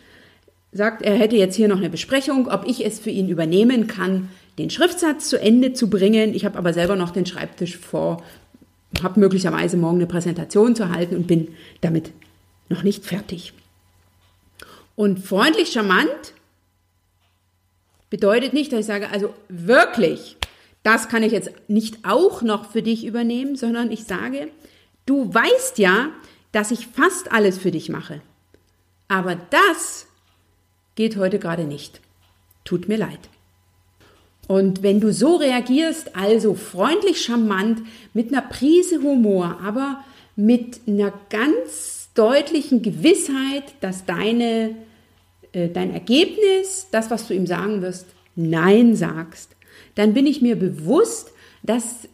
sagt, 0.71 1.01
er 1.01 1.15
hätte 1.15 1.35
jetzt 1.35 1.55
hier 1.55 1.67
noch 1.67 1.77
eine 1.77 1.89
Besprechung, 1.89 2.47
ob 2.47 2.65
ich 2.67 2.85
es 2.85 2.99
für 2.99 3.09
ihn 3.09 3.29
übernehmen 3.29 3.87
kann, 3.87 4.29
den 4.57 4.69
Schriftsatz 4.69 5.29
zu 5.29 5.39
Ende 5.39 5.73
zu 5.73 5.89
bringen. 5.89 6.33
Ich 6.33 6.45
habe 6.45 6.57
aber 6.57 6.73
selber 6.73 6.95
noch 6.95 7.11
den 7.11 7.25
Schreibtisch 7.25 7.77
vor, 7.77 8.23
habe 9.01 9.19
möglicherweise 9.19 9.77
morgen 9.77 9.97
eine 9.97 10.07
Präsentation 10.07 10.75
zu 10.75 10.89
halten 10.89 11.15
und 11.15 11.27
bin 11.27 11.49
damit 11.81 12.11
noch 12.69 12.83
nicht 12.83 13.05
fertig. 13.05 13.53
Und 14.95 15.19
freundlich 15.19 15.71
charmant 15.71 16.33
bedeutet 18.09 18.53
nicht, 18.53 18.71
dass 18.71 18.81
ich 18.81 18.85
sage, 18.85 19.09
also 19.09 19.33
wirklich, 19.49 20.37
das 20.83 21.07
kann 21.07 21.23
ich 21.23 21.31
jetzt 21.31 21.51
nicht 21.67 21.99
auch 22.03 22.41
noch 22.41 22.71
für 22.71 22.81
dich 22.81 23.05
übernehmen, 23.05 23.55
sondern 23.55 23.91
ich 23.91 24.03
sage, 24.03 24.49
du 25.05 25.33
weißt 25.33 25.77
ja, 25.77 26.09
dass 26.51 26.71
ich 26.71 26.87
fast 26.87 27.31
alles 27.31 27.57
für 27.57 27.71
dich 27.71 27.89
mache. 27.89 28.21
Aber 29.07 29.35
das 29.35 30.07
geht 30.95 31.17
heute 31.17 31.39
gerade 31.39 31.63
nicht. 31.63 32.01
Tut 32.65 32.87
mir 32.87 32.97
leid. 32.97 33.19
Und 34.47 34.83
wenn 34.83 34.99
du 34.99 35.13
so 35.13 35.37
reagierst, 35.37 36.15
also 36.15 36.53
freundlich 36.53 37.21
charmant, 37.21 37.81
mit 38.13 38.31
einer 38.31 38.41
Prise 38.41 39.01
Humor, 39.01 39.59
aber 39.63 40.03
mit 40.35 40.81
einer 40.85 41.13
ganz 41.29 42.09
deutlichen 42.13 42.81
Gewissheit, 42.81 43.63
dass 43.79 44.05
deine, 44.05 44.75
äh, 45.53 45.69
dein 45.69 45.93
Ergebnis, 45.93 46.87
das, 46.91 47.09
was 47.09 47.27
du 47.27 47.33
ihm 47.33 47.47
sagen 47.47 47.81
wirst, 47.81 48.07
Nein 48.35 48.95
sagst, 48.95 49.55
dann 49.95 50.13
bin 50.13 50.25
ich 50.25 50.41
mir 50.41 50.55
bewusst, 50.55 51.31
dass 51.63 52.07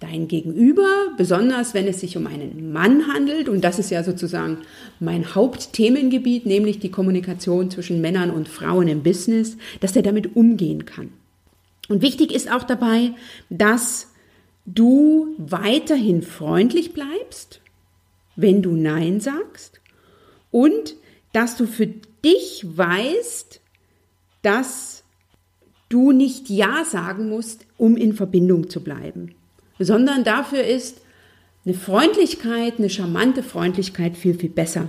dein 0.00 0.28
Gegenüber, 0.28 0.86
besonders 1.16 1.74
wenn 1.74 1.86
es 1.86 2.00
sich 2.00 2.16
um 2.16 2.26
einen 2.26 2.72
Mann 2.72 3.12
handelt, 3.12 3.48
und 3.48 3.62
das 3.62 3.78
ist 3.78 3.90
ja 3.90 4.04
sozusagen 4.04 4.58
mein 5.00 5.34
Hauptthemengebiet, 5.34 6.46
nämlich 6.46 6.78
die 6.78 6.90
Kommunikation 6.90 7.70
zwischen 7.70 8.00
Männern 8.00 8.30
und 8.30 8.48
Frauen 8.48 8.88
im 8.88 9.02
Business, 9.02 9.56
dass 9.80 9.92
der 9.92 10.02
damit 10.02 10.36
umgehen 10.36 10.84
kann. 10.84 11.10
Und 11.88 12.02
wichtig 12.02 12.34
ist 12.34 12.50
auch 12.50 12.64
dabei, 12.64 13.12
dass 13.48 14.08
du 14.66 15.34
weiterhin 15.38 16.22
freundlich 16.22 16.92
bleibst, 16.92 17.60
wenn 18.36 18.62
du 18.62 18.72
Nein 18.72 19.20
sagst 19.20 19.80
und 20.50 20.96
dass 21.32 21.56
du 21.56 21.66
für 21.66 21.86
dich 21.86 22.64
weißt, 22.64 23.60
dass 24.42 24.97
du 25.88 26.12
nicht 26.12 26.48
Ja 26.50 26.84
sagen 26.84 27.28
musst, 27.28 27.66
um 27.76 27.96
in 27.96 28.12
Verbindung 28.14 28.68
zu 28.70 28.82
bleiben, 28.82 29.34
sondern 29.78 30.24
dafür 30.24 30.64
ist 30.64 31.00
eine 31.64 31.74
Freundlichkeit, 31.74 32.74
eine 32.78 32.90
charmante 32.90 33.42
Freundlichkeit 33.42 34.16
viel, 34.16 34.34
viel 34.34 34.50
besser 34.50 34.88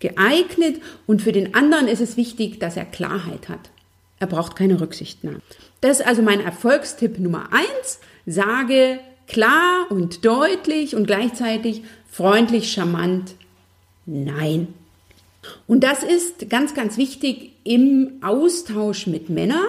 geeignet 0.00 0.80
und 1.06 1.22
für 1.22 1.32
den 1.32 1.54
anderen 1.54 1.86
ist 1.86 2.00
es 2.00 2.16
wichtig, 2.16 2.58
dass 2.58 2.76
er 2.76 2.86
Klarheit 2.86 3.48
hat. 3.48 3.70
Er 4.18 4.26
braucht 4.26 4.56
keine 4.56 4.80
Rücksichtnahme. 4.80 5.40
Das 5.80 6.00
ist 6.00 6.06
also 6.06 6.22
mein 6.22 6.40
Erfolgstipp 6.40 7.18
Nummer 7.18 7.52
eins. 7.52 8.00
Sage 8.26 8.98
klar 9.26 9.86
und 9.90 10.24
deutlich 10.24 10.94
und 10.94 11.06
gleichzeitig 11.06 11.82
freundlich, 12.10 12.72
charmant, 12.72 13.34
nein. 14.04 14.68
Und 15.66 15.84
das 15.84 16.02
ist 16.02 16.50
ganz, 16.50 16.74
ganz 16.74 16.98
wichtig 16.98 17.52
im 17.64 18.18
Austausch 18.22 19.06
mit 19.06 19.30
Männern, 19.30 19.68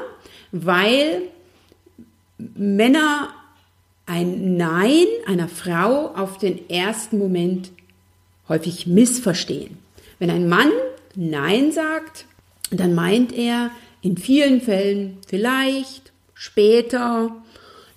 weil 0.52 1.24
Männer 2.38 3.30
ein 4.06 4.58
Nein 4.58 5.06
einer 5.26 5.48
Frau 5.48 6.08
auf 6.16 6.38
den 6.38 6.70
ersten 6.70 7.18
Moment 7.18 7.72
häufig 8.50 8.88
missverstehen. 8.88 9.78
Wenn 10.20 10.30
ein 10.30 10.50
Mann 10.50 10.72
Nein 11.16 11.72
sagt, 11.72 12.26
dann 12.72 12.94
meint 12.94 13.34
er 13.34 13.72
in 14.02 14.18
vielen 14.18 14.62
Fällen 14.62 15.18
vielleicht, 15.28 16.12
später, 16.34 17.36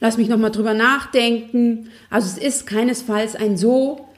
lass 0.00 0.18
mich 0.18 0.28
nochmal 0.28 0.50
drüber 0.50 0.74
nachdenken. 0.74 1.90
Also 2.10 2.28
es 2.28 2.38
ist 2.38 2.66
keinesfalls 2.66 3.36
ein 3.36 3.56
so 3.56 4.08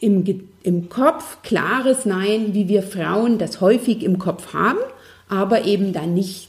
im, 0.00 0.24
im 0.62 0.88
Kopf 0.88 1.42
klares 1.42 2.04
Nein, 2.04 2.54
wie 2.54 2.68
wir 2.68 2.82
Frauen 2.82 3.38
das 3.38 3.60
häufig 3.60 4.02
im 4.02 4.18
Kopf 4.18 4.52
haben, 4.52 4.78
aber 5.28 5.64
eben 5.64 5.92
dann 5.92 6.14
nicht 6.14 6.48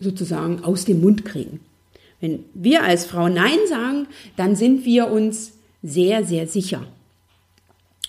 sozusagen 0.00 0.64
aus 0.64 0.84
dem 0.84 1.00
Mund 1.00 1.24
kriegen. 1.24 1.60
Wenn 2.20 2.44
wir 2.54 2.82
als 2.82 3.04
Frau 3.04 3.28
Nein 3.28 3.58
sagen, 3.68 4.06
dann 4.36 4.56
sind 4.56 4.84
wir 4.84 5.10
uns 5.10 5.52
sehr, 5.82 6.24
sehr 6.24 6.46
sicher. 6.46 6.82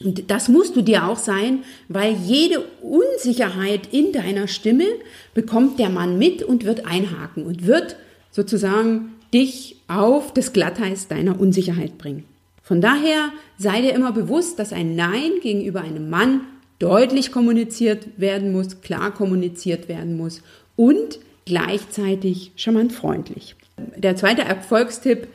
Und 0.04 0.30
das 0.30 0.48
musst 0.48 0.76
du 0.76 0.82
dir 0.82 1.08
auch 1.08 1.18
sein, 1.18 1.64
weil 1.88 2.14
jede 2.14 2.64
Unsicherheit 2.82 3.92
in 3.92 4.12
deiner 4.12 4.48
Stimme 4.48 4.86
bekommt 5.34 5.80
der 5.80 5.90
Mann 5.90 6.18
mit 6.18 6.44
und 6.44 6.66
wird 6.66 6.86
einhaken 6.86 7.46
und 7.46 7.66
wird 7.66 7.96
sozusagen 8.32 9.14
dich 9.34 9.78
auf 9.88 10.34
das 10.34 10.54
Glatteis 10.54 11.08
deiner 11.08 11.40
Unsicherheit 11.40 11.98
bringen. 11.98 12.26
Von 12.62 12.82
daher 12.82 13.32
sei 13.58 13.82
dir 13.82 13.94
immer 13.94 14.12
bewusst, 14.12 14.60
dass 14.60 14.74
ein 14.74 14.96
Nein 14.96 15.32
gegenüber 15.42 15.82
einem 15.82 16.10
Mann 16.10 16.42
deutlich 16.80 17.32
kommuniziert 17.32 18.08
werden 18.18 18.52
muss, 18.52 18.82
klar 18.82 19.14
kommuniziert 19.14 19.88
werden 19.88 20.16
muss 20.16 20.42
und 20.76 21.20
gleichzeitig 21.48 22.52
charmant 22.56 22.94
freundlich. 22.94 23.56
Der 23.96 24.16
zweite 24.16 24.42
Erfolgstipp 24.42 25.28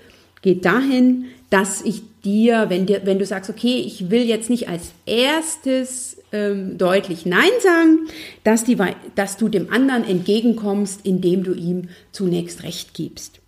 geht 0.42 0.64
dahin, 0.64 1.26
dass 1.50 1.82
ich 1.82 2.02
dir, 2.24 2.66
wenn, 2.68 2.86
dir, 2.86 3.02
wenn 3.04 3.18
du 3.18 3.26
sagst, 3.26 3.50
okay, 3.50 3.82
ich 3.84 4.10
will 4.10 4.22
jetzt 4.22 4.50
nicht 4.50 4.68
als 4.68 4.92
erstes 5.06 6.18
ähm, 6.32 6.78
deutlich 6.78 7.26
Nein 7.26 7.50
sagen, 7.62 8.08
dass, 8.44 8.64
die, 8.64 8.76
dass 9.14 9.36
du 9.36 9.48
dem 9.48 9.72
anderen 9.72 10.04
entgegenkommst, 10.04 11.04
indem 11.04 11.44
du 11.44 11.54
ihm 11.54 11.88
zunächst 12.12 12.62
Recht 12.62 12.94
gibst. 12.94 13.40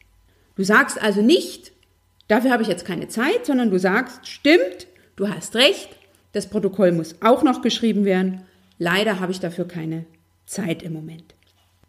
Du 0.56 0.64
sagst 0.64 1.00
also 1.00 1.20
nicht, 1.20 1.72
dafür 2.28 2.50
habe 2.50 2.62
ich 2.62 2.68
jetzt 2.68 2.84
keine 2.84 3.08
Zeit, 3.08 3.46
sondern 3.46 3.70
du 3.70 3.78
sagst, 3.78 4.26
stimmt, 4.26 4.86
du 5.16 5.28
hast 5.28 5.54
recht, 5.54 5.88
das 6.32 6.48
Protokoll 6.48 6.92
muss 6.92 7.16
auch 7.20 7.42
noch 7.42 7.62
geschrieben 7.62 8.04
werden, 8.04 8.42
leider 8.78 9.20
habe 9.20 9.32
ich 9.32 9.40
dafür 9.40 9.66
keine 9.66 10.04
Zeit 10.46 10.82
im 10.82 10.92
Moment. 10.92 11.34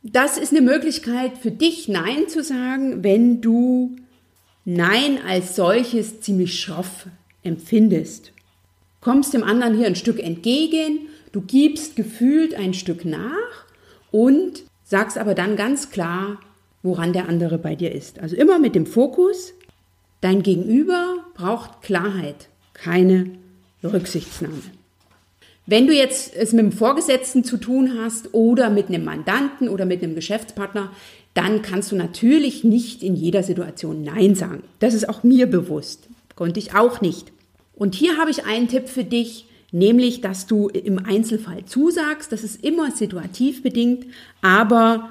Das 0.08 0.38
ist 0.38 0.52
eine 0.52 0.62
Möglichkeit 0.62 1.36
für 1.40 1.50
dich 1.50 1.88
Nein 1.88 2.28
zu 2.28 2.44
sagen, 2.44 3.04
wenn 3.04 3.42
du 3.42 3.96
Nein 4.64 5.18
als 5.28 5.56
solches 5.56 6.22
ziemlich 6.22 6.60
schroff 6.60 7.08
empfindest. 7.42 8.32
Kommst 9.02 9.34
dem 9.34 9.44
anderen 9.44 9.76
hier 9.76 9.88
ein 9.88 9.96
Stück 9.96 10.20
entgegen, 10.20 11.08
du 11.32 11.42
gibst 11.42 11.96
gefühlt 11.96 12.54
ein 12.54 12.76
Stück 12.76 13.04
nach 13.04 13.66
und 14.12 14.66
sagst 14.84 15.18
aber 15.18 15.34
dann 15.34 15.56
ganz 15.56 15.90
klar, 15.90 16.40
woran 16.84 17.12
der 17.12 17.28
andere 17.28 17.58
bei 17.58 17.74
dir 17.74 17.92
ist. 17.92 18.20
Also 18.20 18.36
immer 18.36 18.60
mit 18.60 18.76
dem 18.76 18.86
Fokus, 18.86 19.54
dein 20.22 20.44
Gegenüber 20.44 21.16
braucht 21.34 21.82
Klarheit, 21.82 22.50
keine 22.76 23.32
Rücksichtsnahme. 23.84 24.75
Wenn 25.68 25.88
du 25.88 25.94
jetzt 25.94 26.36
es 26.36 26.54
mit 26.54 26.64
dem 26.64 26.72
Vorgesetzten 26.72 27.44
zu 27.44 27.58
tun 27.58 27.98
hast 28.00 28.34
oder 28.34 28.70
mit 28.70 28.88
einem 28.88 29.04
Mandanten 29.04 29.68
oder 29.68 29.86
mit 29.86 30.04
einem 30.04 30.14
Geschäftspartner, 30.14 30.92
dann 31.34 31.64
kannst 31.64 31.92
du 31.92 31.96
natürlich 31.96 32.64
nicht 32.64 33.02
in 33.02 33.16
jeder 33.16 33.42
Situation 33.42 34.04
Nein 34.04 34.36
sagen. 34.36 34.64
Das 34.80 34.94
ist 34.94 35.10
auch 35.10 35.24
mir 35.24 35.48
bewusst. 35.48 36.08
Konnte 36.36 36.60
ich 36.60 36.76
auch 36.76 37.02
nicht. 37.02 37.32
Und 37.74 37.96
hier 37.96 38.18
habe 38.18 38.32
ich 38.32 38.46
einen 38.46 38.68
Tipp 38.68 38.88
für 38.88 39.04
dich, 39.04 39.48
nämlich, 39.72 40.22
dass 40.22 40.46
du 40.46 40.70
im 40.70 41.04
Einzelfall 41.04 41.66
zusagst. 41.66 42.32
Das 42.32 42.44
ist 42.44 42.64
immer 42.64 42.92
situativ 42.92 43.64
bedingt, 43.64 44.06
aber 44.42 45.10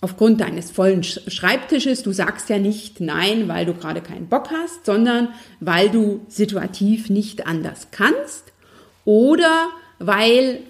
aufgrund 0.00 0.40
deines 0.40 0.70
vollen 0.70 1.02
Schreibtisches, 1.02 2.02
du 2.02 2.12
sagst 2.12 2.50
ja 2.50 2.58
nicht 2.58 3.00
nein, 3.00 3.48
weil 3.48 3.64
du 3.64 3.72
gerade 3.72 4.02
keinen 4.02 4.28
Bock 4.28 4.50
hast, 4.50 4.84
sondern 4.84 5.28
weil 5.60 5.88
du 5.88 6.20
situativ 6.28 7.08
nicht 7.08 7.46
anders 7.46 7.88
kannst 7.90 8.52
oder 9.06 9.68
weil 10.06 10.60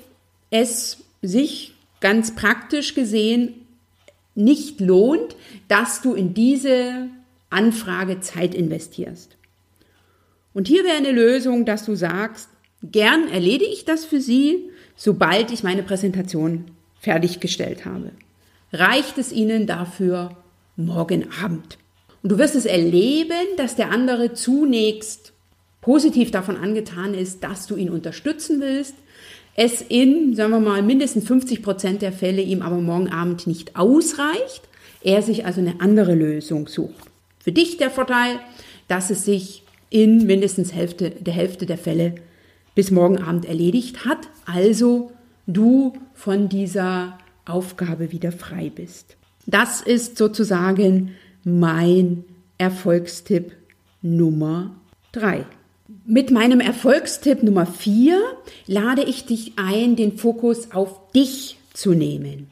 es 0.50 0.98
sich 1.22 1.74
ganz 2.00 2.34
praktisch 2.34 2.94
gesehen 2.94 3.54
nicht 4.34 4.80
lohnt, 4.80 5.36
dass 5.68 6.02
du 6.02 6.14
in 6.14 6.34
diese 6.34 7.08
Anfrage 7.50 8.20
Zeit 8.20 8.54
investierst. 8.54 9.36
Und 10.52 10.68
hier 10.68 10.84
wäre 10.84 10.96
eine 10.96 11.12
Lösung, 11.12 11.64
dass 11.64 11.84
du 11.84 11.94
sagst, 11.94 12.48
gern 12.82 13.28
erledige 13.28 13.70
ich 13.70 13.84
das 13.84 14.04
für 14.04 14.20
Sie, 14.20 14.70
sobald 14.96 15.50
ich 15.50 15.62
meine 15.62 15.82
Präsentation 15.82 16.66
fertiggestellt 17.00 17.84
habe. 17.84 18.10
Reicht 18.72 19.18
es 19.18 19.32
Ihnen 19.32 19.66
dafür 19.66 20.36
morgen 20.76 21.26
Abend? 21.42 21.78
Und 22.22 22.30
du 22.30 22.38
wirst 22.38 22.54
es 22.54 22.66
erleben, 22.66 23.46
dass 23.56 23.76
der 23.76 23.90
andere 23.90 24.34
zunächst 24.34 25.32
positiv 25.80 26.30
davon 26.30 26.56
angetan 26.56 27.14
ist, 27.14 27.44
dass 27.44 27.66
du 27.66 27.76
ihn 27.76 27.90
unterstützen 27.90 28.60
willst, 28.60 28.94
es 29.56 29.82
in, 29.82 30.34
sagen 30.34 30.50
wir 30.50 30.60
mal, 30.60 30.82
mindestens 30.82 31.26
50 31.26 31.62
Prozent 31.62 32.02
der 32.02 32.12
Fälle 32.12 32.42
ihm 32.42 32.62
aber 32.62 32.76
morgen 32.76 33.08
Abend 33.08 33.46
nicht 33.46 33.76
ausreicht, 33.76 34.68
er 35.02 35.22
sich 35.22 35.46
also 35.46 35.60
eine 35.60 35.80
andere 35.80 36.14
Lösung 36.14 36.66
sucht. 36.66 37.10
Für 37.38 37.52
dich 37.52 37.76
der 37.76 37.90
Vorteil, 37.90 38.40
dass 38.88 39.10
es 39.10 39.24
sich 39.24 39.62
in 39.90 40.26
mindestens 40.26 40.72
Hälfte, 40.72 41.10
der 41.10 41.34
Hälfte 41.34 41.66
der 41.66 41.78
Fälle 41.78 42.16
bis 42.74 42.90
morgen 42.90 43.18
Abend 43.18 43.44
erledigt 43.44 44.04
hat, 44.04 44.28
also 44.46 45.12
du 45.46 45.92
von 46.14 46.48
dieser 46.48 47.18
Aufgabe 47.44 48.10
wieder 48.10 48.32
frei 48.32 48.72
bist. 48.74 49.16
Das 49.46 49.82
ist 49.82 50.16
sozusagen 50.16 51.12
mein 51.44 52.24
Erfolgstipp 52.58 53.52
Nummer 54.00 54.74
drei. 55.12 55.44
Mit 56.06 56.30
meinem 56.30 56.60
Erfolgstipp 56.60 57.42
Nummer 57.42 57.66
4 57.66 58.18
lade 58.66 59.02
ich 59.02 59.26
dich 59.26 59.52
ein, 59.56 59.96
den 59.96 60.16
Fokus 60.16 60.70
auf 60.70 61.12
dich 61.12 61.58
zu 61.74 61.92
nehmen. 61.92 62.48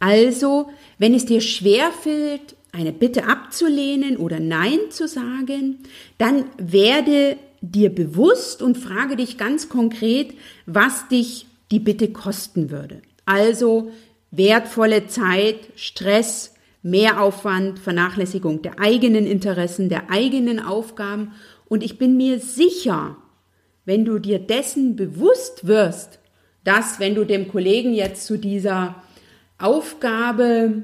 Also, 0.00 0.68
wenn 0.98 1.14
es 1.14 1.24
dir 1.24 1.40
schwerfällt, 1.40 2.56
eine 2.70 2.92
Bitte 2.92 3.24
abzulehnen 3.26 4.18
oder 4.18 4.38
Nein 4.38 4.78
zu 4.90 5.08
sagen, 5.08 5.78
dann 6.18 6.44
werde 6.58 7.38
dir 7.62 7.88
bewusst 7.88 8.60
und 8.60 8.76
frage 8.76 9.16
dich 9.16 9.38
ganz 9.38 9.70
konkret, 9.70 10.34
was 10.66 11.08
dich 11.08 11.46
die 11.70 11.80
Bitte 11.80 12.08
kosten 12.12 12.70
würde. 12.70 13.00
Also 13.24 13.90
wertvolle 14.30 15.06
Zeit, 15.06 15.56
Stress, 15.74 16.54
Mehraufwand, 16.82 17.78
Vernachlässigung 17.78 18.62
der 18.62 18.78
eigenen 18.78 19.26
Interessen, 19.26 19.88
der 19.88 20.10
eigenen 20.10 20.60
Aufgaben 20.60 21.32
und 21.68 21.82
ich 21.82 21.98
bin 21.98 22.16
mir 22.16 22.40
sicher, 22.40 23.16
wenn 23.84 24.04
du 24.04 24.18
dir 24.18 24.38
dessen 24.38 24.96
bewusst 24.96 25.66
wirst, 25.66 26.18
dass 26.64 27.00
wenn 27.00 27.14
du 27.14 27.24
dem 27.24 27.48
Kollegen 27.48 27.94
jetzt 27.94 28.26
zu 28.26 28.36
dieser 28.38 29.02
Aufgabe 29.58 30.82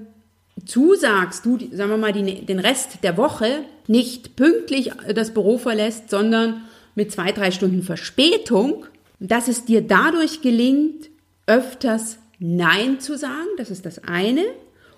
zusagst, 0.64 1.44
du, 1.44 1.58
sagen 1.72 1.90
wir 1.90 1.96
mal, 1.96 2.12
die, 2.12 2.46
den 2.46 2.58
Rest 2.58 3.02
der 3.02 3.16
Woche 3.16 3.64
nicht 3.86 4.36
pünktlich 4.36 4.92
das 5.14 5.34
Büro 5.34 5.58
verlässt, 5.58 6.10
sondern 6.10 6.62
mit 6.94 7.12
zwei, 7.12 7.32
drei 7.32 7.50
Stunden 7.50 7.82
Verspätung, 7.82 8.86
dass 9.20 9.48
es 9.48 9.64
dir 9.64 9.82
dadurch 9.82 10.42
gelingt, 10.42 11.10
öfters 11.46 12.18
Nein 12.38 13.00
zu 13.00 13.16
sagen, 13.18 13.48
das 13.58 13.70
ist 13.70 13.84
das 13.84 13.98
eine, 14.04 14.44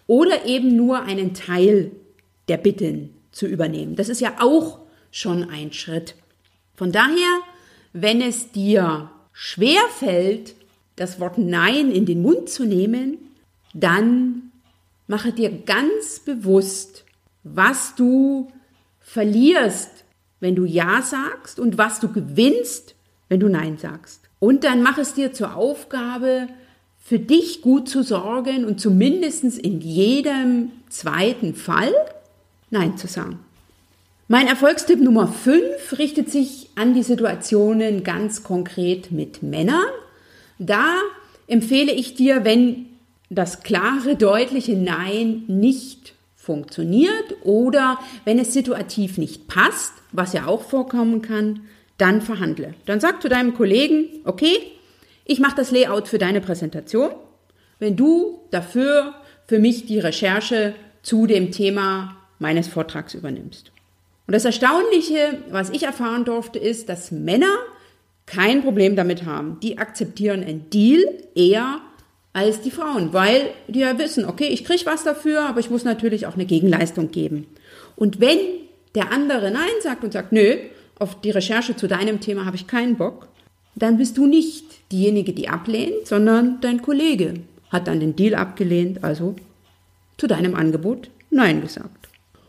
oder 0.06 0.46
eben 0.46 0.76
nur 0.76 1.02
einen 1.02 1.34
Teil 1.34 1.90
der 2.48 2.58
Bitten 2.58 3.14
zu 3.32 3.46
übernehmen. 3.46 3.96
Das 3.96 4.08
ist 4.08 4.20
ja 4.20 4.34
auch 4.38 4.85
schon 5.10 5.48
ein 5.50 5.72
Schritt. 5.72 6.14
Von 6.74 6.92
daher, 6.92 7.40
wenn 7.92 8.20
es 8.20 8.52
dir 8.52 9.10
schwer 9.32 9.82
fällt, 9.98 10.54
das 10.96 11.20
Wort 11.20 11.38
Nein 11.38 11.90
in 11.90 12.06
den 12.06 12.22
Mund 12.22 12.48
zu 12.48 12.64
nehmen, 12.64 13.18
dann 13.74 14.50
mache 15.06 15.32
dir 15.32 15.50
ganz 15.50 16.20
bewusst, 16.20 17.04
was 17.44 17.94
du 17.94 18.50
verlierst, 19.00 20.04
wenn 20.40 20.56
du 20.56 20.64
Ja 20.64 21.02
sagst 21.02 21.58
und 21.60 21.78
was 21.78 22.00
du 22.00 22.12
gewinnst, 22.12 22.94
wenn 23.28 23.40
du 23.40 23.48
Nein 23.48 23.78
sagst. 23.78 24.22
Und 24.38 24.64
dann 24.64 24.82
mach 24.82 24.98
es 24.98 25.14
dir 25.14 25.32
zur 25.32 25.54
Aufgabe, 25.56 26.48
für 26.98 27.18
dich 27.20 27.62
gut 27.62 27.88
zu 27.88 28.02
sorgen 28.02 28.64
und 28.64 28.80
zumindest 28.80 29.44
in 29.44 29.80
jedem 29.80 30.72
zweiten 30.88 31.54
Fall 31.54 31.94
Nein 32.70 32.98
zu 32.98 33.06
sagen. 33.06 33.38
Mein 34.28 34.48
Erfolgstipp 34.48 35.00
Nummer 35.00 35.28
5 35.28 35.98
richtet 36.00 36.32
sich 36.32 36.70
an 36.74 36.94
die 36.94 37.04
Situationen 37.04 38.02
ganz 38.02 38.42
konkret 38.42 39.12
mit 39.12 39.44
Männern. 39.44 39.86
Da 40.58 40.96
empfehle 41.46 41.92
ich 41.92 42.14
dir, 42.14 42.44
wenn 42.44 42.86
das 43.30 43.62
klare, 43.62 44.16
deutliche 44.16 44.74
Nein 44.74 45.44
nicht 45.46 46.14
funktioniert 46.34 47.36
oder 47.44 48.00
wenn 48.24 48.40
es 48.40 48.52
situativ 48.52 49.16
nicht 49.16 49.46
passt, 49.46 49.92
was 50.10 50.32
ja 50.32 50.46
auch 50.46 50.62
vorkommen 50.62 51.22
kann, 51.22 51.60
dann 51.96 52.20
verhandle. 52.20 52.74
Dann 52.84 52.98
sag 52.98 53.22
zu 53.22 53.28
deinem 53.28 53.54
Kollegen, 53.54 54.06
okay, 54.24 54.56
ich 55.24 55.38
mache 55.38 55.54
das 55.54 55.70
Layout 55.70 56.08
für 56.08 56.18
deine 56.18 56.40
Präsentation, 56.40 57.10
wenn 57.78 57.94
du 57.94 58.40
dafür 58.50 59.14
für 59.46 59.60
mich 59.60 59.86
die 59.86 60.00
Recherche 60.00 60.74
zu 61.02 61.28
dem 61.28 61.52
Thema 61.52 62.16
meines 62.40 62.66
Vortrags 62.66 63.14
übernimmst. 63.14 63.70
Und 64.26 64.34
das 64.34 64.44
Erstaunliche, 64.44 65.38
was 65.50 65.70
ich 65.70 65.84
erfahren 65.84 66.24
durfte, 66.24 66.58
ist, 66.58 66.88
dass 66.88 67.12
Männer 67.12 67.58
kein 68.26 68.62
Problem 68.62 68.96
damit 68.96 69.24
haben. 69.24 69.60
Die 69.60 69.78
akzeptieren 69.78 70.42
einen 70.42 70.68
Deal 70.70 71.04
eher 71.34 71.80
als 72.32 72.60
die 72.60 72.70
Frauen, 72.70 73.12
weil 73.12 73.50
die 73.68 73.80
ja 73.80 73.98
wissen, 73.98 74.26
okay, 74.26 74.48
ich 74.48 74.64
kriege 74.64 74.84
was 74.84 75.04
dafür, 75.04 75.46
aber 75.48 75.60
ich 75.60 75.70
muss 75.70 75.84
natürlich 75.84 76.26
auch 76.26 76.34
eine 76.34 76.44
Gegenleistung 76.44 77.10
geben. 77.10 77.46
Und 77.94 78.20
wenn 78.20 78.38
der 78.94 79.12
andere 79.12 79.50
Nein 79.50 79.70
sagt 79.82 80.04
und 80.04 80.12
sagt, 80.12 80.32
nö, 80.32 80.56
auf 80.98 81.20
die 81.20 81.30
Recherche 81.30 81.76
zu 81.76 81.86
deinem 81.86 82.20
Thema 82.20 82.44
habe 82.44 82.56
ich 82.56 82.66
keinen 82.66 82.96
Bock, 82.96 83.28
dann 83.74 83.96
bist 83.96 84.16
du 84.18 84.26
nicht 84.26 84.64
diejenige, 84.90 85.32
die 85.32 85.48
ablehnt, 85.48 86.06
sondern 86.06 86.60
dein 86.60 86.82
Kollege 86.82 87.34
hat 87.70 87.88
dann 87.88 88.00
den 88.00 88.16
Deal 88.16 88.34
abgelehnt, 88.34 89.04
also 89.04 89.36
zu 90.18 90.26
deinem 90.26 90.54
Angebot 90.54 91.10
Nein 91.30 91.60
gesagt. 91.60 92.05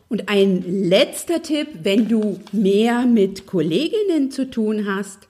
Und 0.10 0.30
ein 0.30 0.64
letzter 0.88 1.42
Tipp, 1.42 1.68
wenn 1.84 2.08
du 2.08 2.40
mehr 2.52 3.06
mit 3.06 3.46
Kolleginnen 3.46 4.32
zu 4.32 4.50
tun 4.50 4.86
hast, 4.88 5.28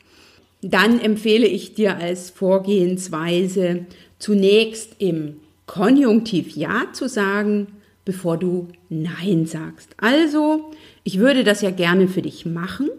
dann 0.61 0.99
empfehle 0.99 1.47
ich 1.47 1.73
dir 1.73 1.97
als 1.97 2.29
Vorgehensweise 2.29 3.85
zunächst 4.19 4.95
im 4.99 5.37
Konjunktiv 5.65 6.55
Ja 6.55 6.87
zu 6.93 7.07
sagen 7.09 7.67
bevor 8.07 8.37
du 8.37 8.69
Nein 8.87 9.45
sagst. 9.45 9.93
Also, 9.97 10.71
ich 11.03 11.19
würde 11.19 11.43
das 11.43 11.59
ja 11.59 11.71
gerne 11.71 12.07
für 12.07 12.21
dich 12.21 12.45
machen, 12.45 12.89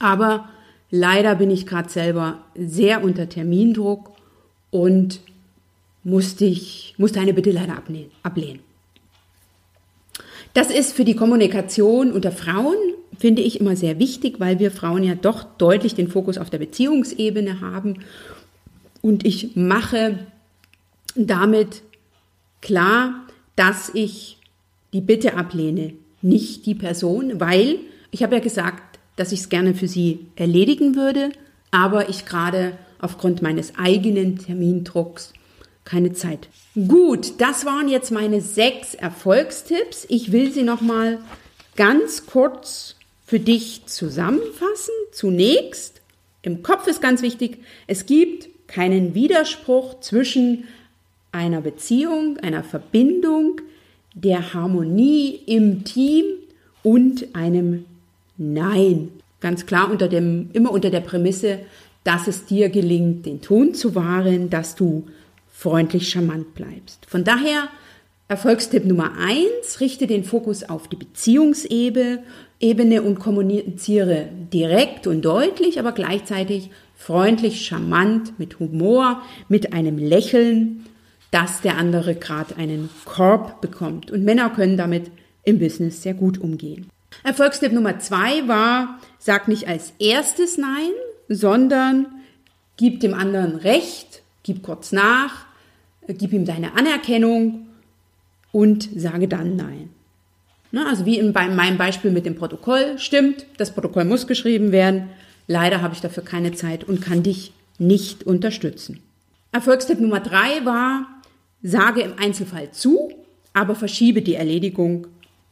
aber 0.00 0.48
leider 0.90 1.36
bin 1.36 1.48
ich 1.48 1.64
gerade 1.64 1.88
selber 1.88 2.44
sehr 2.56 3.04
unter 3.04 3.28
Termindruck 3.28 4.10
und 4.72 5.20
musste, 6.02 6.44
ich, 6.44 6.96
musste 6.98 7.20
eine 7.20 7.32
Bitte 7.32 7.52
leider 7.52 7.80
ablehnen. 8.24 8.60
Das 10.58 10.72
ist 10.72 10.92
für 10.92 11.04
die 11.04 11.14
Kommunikation 11.14 12.10
unter 12.10 12.32
Frauen, 12.32 12.74
finde 13.16 13.42
ich, 13.42 13.60
immer 13.60 13.76
sehr 13.76 14.00
wichtig, 14.00 14.40
weil 14.40 14.58
wir 14.58 14.72
Frauen 14.72 15.04
ja 15.04 15.14
doch 15.14 15.44
deutlich 15.44 15.94
den 15.94 16.08
Fokus 16.08 16.36
auf 16.36 16.50
der 16.50 16.58
Beziehungsebene 16.58 17.60
haben. 17.60 18.00
Und 19.00 19.24
ich 19.24 19.54
mache 19.54 20.18
damit 21.14 21.82
klar, 22.60 23.24
dass 23.54 23.92
ich 23.94 24.38
die 24.92 25.00
Bitte 25.00 25.34
ablehne, 25.34 25.92
nicht 26.22 26.66
die 26.66 26.74
Person, 26.74 27.38
weil 27.38 27.76
ich 28.10 28.24
habe 28.24 28.34
ja 28.34 28.40
gesagt, 28.40 28.98
dass 29.14 29.30
ich 29.30 29.38
es 29.38 29.50
gerne 29.50 29.74
für 29.74 29.86
sie 29.86 30.26
erledigen 30.34 30.96
würde, 30.96 31.30
aber 31.70 32.08
ich 32.08 32.26
gerade 32.26 32.72
aufgrund 32.98 33.42
meines 33.42 33.74
eigenen 33.78 34.38
Termindrucks 34.38 35.34
keine 35.88 36.12
Zeit. 36.12 36.48
Gut, 36.74 37.40
das 37.40 37.64
waren 37.64 37.88
jetzt 37.88 38.12
meine 38.12 38.42
sechs 38.42 38.94
Erfolgstipps. 38.94 40.06
Ich 40.10 40.32
will 40.32 40.52
sie 40.52 40.62
noch 40.62 40.82
mal 40.82 41.18
ganz 41.76 42.26
kurz 42.26 42.96
für 43.26 43.40
dich 43.40 43.86
zusammenfassen. 43.86 44.92
Zunächst, 45.12 46.02
im 46.42 46.62
Kopf 46.62 46.86
ist 46.86 47.00
ganz 47.00 47.22
wichtig, 47.22 47.58
es 47.86 48.04
gibt 48.04 48.48
keinen 48.68 49.14
Widerspruch 49.14 50.00
zwischen 50.00 50.64
einer 51.32 51.62
Beziehung, 51.62 52.36
einer 52.38 52.62
Verbindung, 52.62 53.62
der 54.12 54.52
Harmonie 54.52 55.40
im 55.46 55.84
Team 55.84 56.24
und 56.82 57.34
einem 57.34 57.86
Nein. 58.36 59.08
Ganz 59.40 59.64
klar 59.64 59.90
unter 59.90 60.08
dem, 60.08 60.50
immer 60.52 60.70
unter 60.70 60.90
der 60.90 61.00
Prämisse, 61.00 61.60
dass 62.04 62.28
es 62.28 62.44
dir 62.44 62.68
gelingt, 62.68 63.24
den 63.24 63.40
Ton 63.40 63.74
zu 63.74 63.94
wahren, 63.94 64.50
dass 64.50 64.74
du 64.74 65.06
freundlich 65.58 66.08
charmant 66.08 66.54
bleibst. 66.54 67.06
Von 67.06 67.24
daher 67.24 67.68
Erfolgstipp 68.28 68.84
Nummer 68.84 69.12
eins, 69.18 69.80
richte 69.80 70.06
den 70.06 70.22
Fokus 70.22 70.62
auf 70.62 70.86
die 70.86 70.96
Beziehungsebene 70.96 72.22
und 73.02 73.18
kommuniziere 73.18 74.28
direkt 74.52 75.06
und 75.06 75.22
deutlich, 75.22 75.78
aber 75.78 75.92
gleichzeitig 75.92 76.70
freundlich, 76.94 77.64
charmant, 77.64 78.38
mit 78.38 78.58
Humor, 78.58 79.22
mit 79.48 79.72
einem 79.72 79.96
Lächeln 79.96 80.84
dass 81.30 81.60
der 81.60 81.76
andere 81.76 82.14
gerade 82.14 82.56
einen 82.56 82.88
Korb 83.04 83.60
bekommt. 83.60 84.10
Und 84.10 84.24
Männer 84.24 84.50
können 84.50 84.76
damit 84.76 85.10
im 85.44 85.58
Business 85.58 86.02
sehr 86.02 86.14
gut 86.14 86.38
umgehen. 86.38 86.88
Erfolgstipp 87.22 87.72
Nummer 87.72 87.98
zwei 87.98 88.46
war, 88.48 88.98
sag 89.18 89.48
nicht 89.48 89.68
als 89.68 89.92
erstes 89.98 90.56
Nein, 90.56 90.92
sondern 91.28 92.06
gib 92.76 93.00
dem 93.00 93.14
anderen 93.14 93.56
Recht, 93.56 94.22
gib 94.42 94.62
kurz 94.62 94.92
nach, 94.92 95.46
gib 96.14 96.32
ihm 96.32 96.44
deine 96.44 96.76
Anerkennung 96.76 97.66
und 98.52 98.88
sage 98.96 99.28
dann 99.28 99.56
Nein. 99.56 99.90
Na, 100.70 100.88
also 100.88 101.06
wie 101.06 101.18
in 101.18 101.32
meinem 101.32 101.78
Beispiel 101.78 102.10
mit 102.10 102.26
dem 102.26 102.34
Protokoll, 102.34 102.98
stimmt, 102.98 103.46
das 103.56 103.72
Protokoll 103.72 104.04
muss 104.04 104.26
geschrieben 104.26 104.70
werden. 104.70 105.08
Leider 105.46 105.80
habe 105.80 105.94
ich 105.94 106.00
dafür 106.00 106.22
keine 106.22 106.52
Zeit 106.52 106.84
und 106.84 107.00
kann 107.00 107.22
dich 107.22 107.52
nicht 107.78 108.24
unterstützen. 108.24 109.00
Erfolgstipp 109.52 109.98
Nummer 109.98 110.20
drei 110.20 110.64
war, 110.64 111.06
Sage 111.62 112.02
im 112.02 112.12
Einzelfall 112.18 112.70
zu, 112.70 113.10
aber 113.52 113.74
verschiebe 113.74 114.22
die 114.22 114.34
Erledigung 114.34 115.06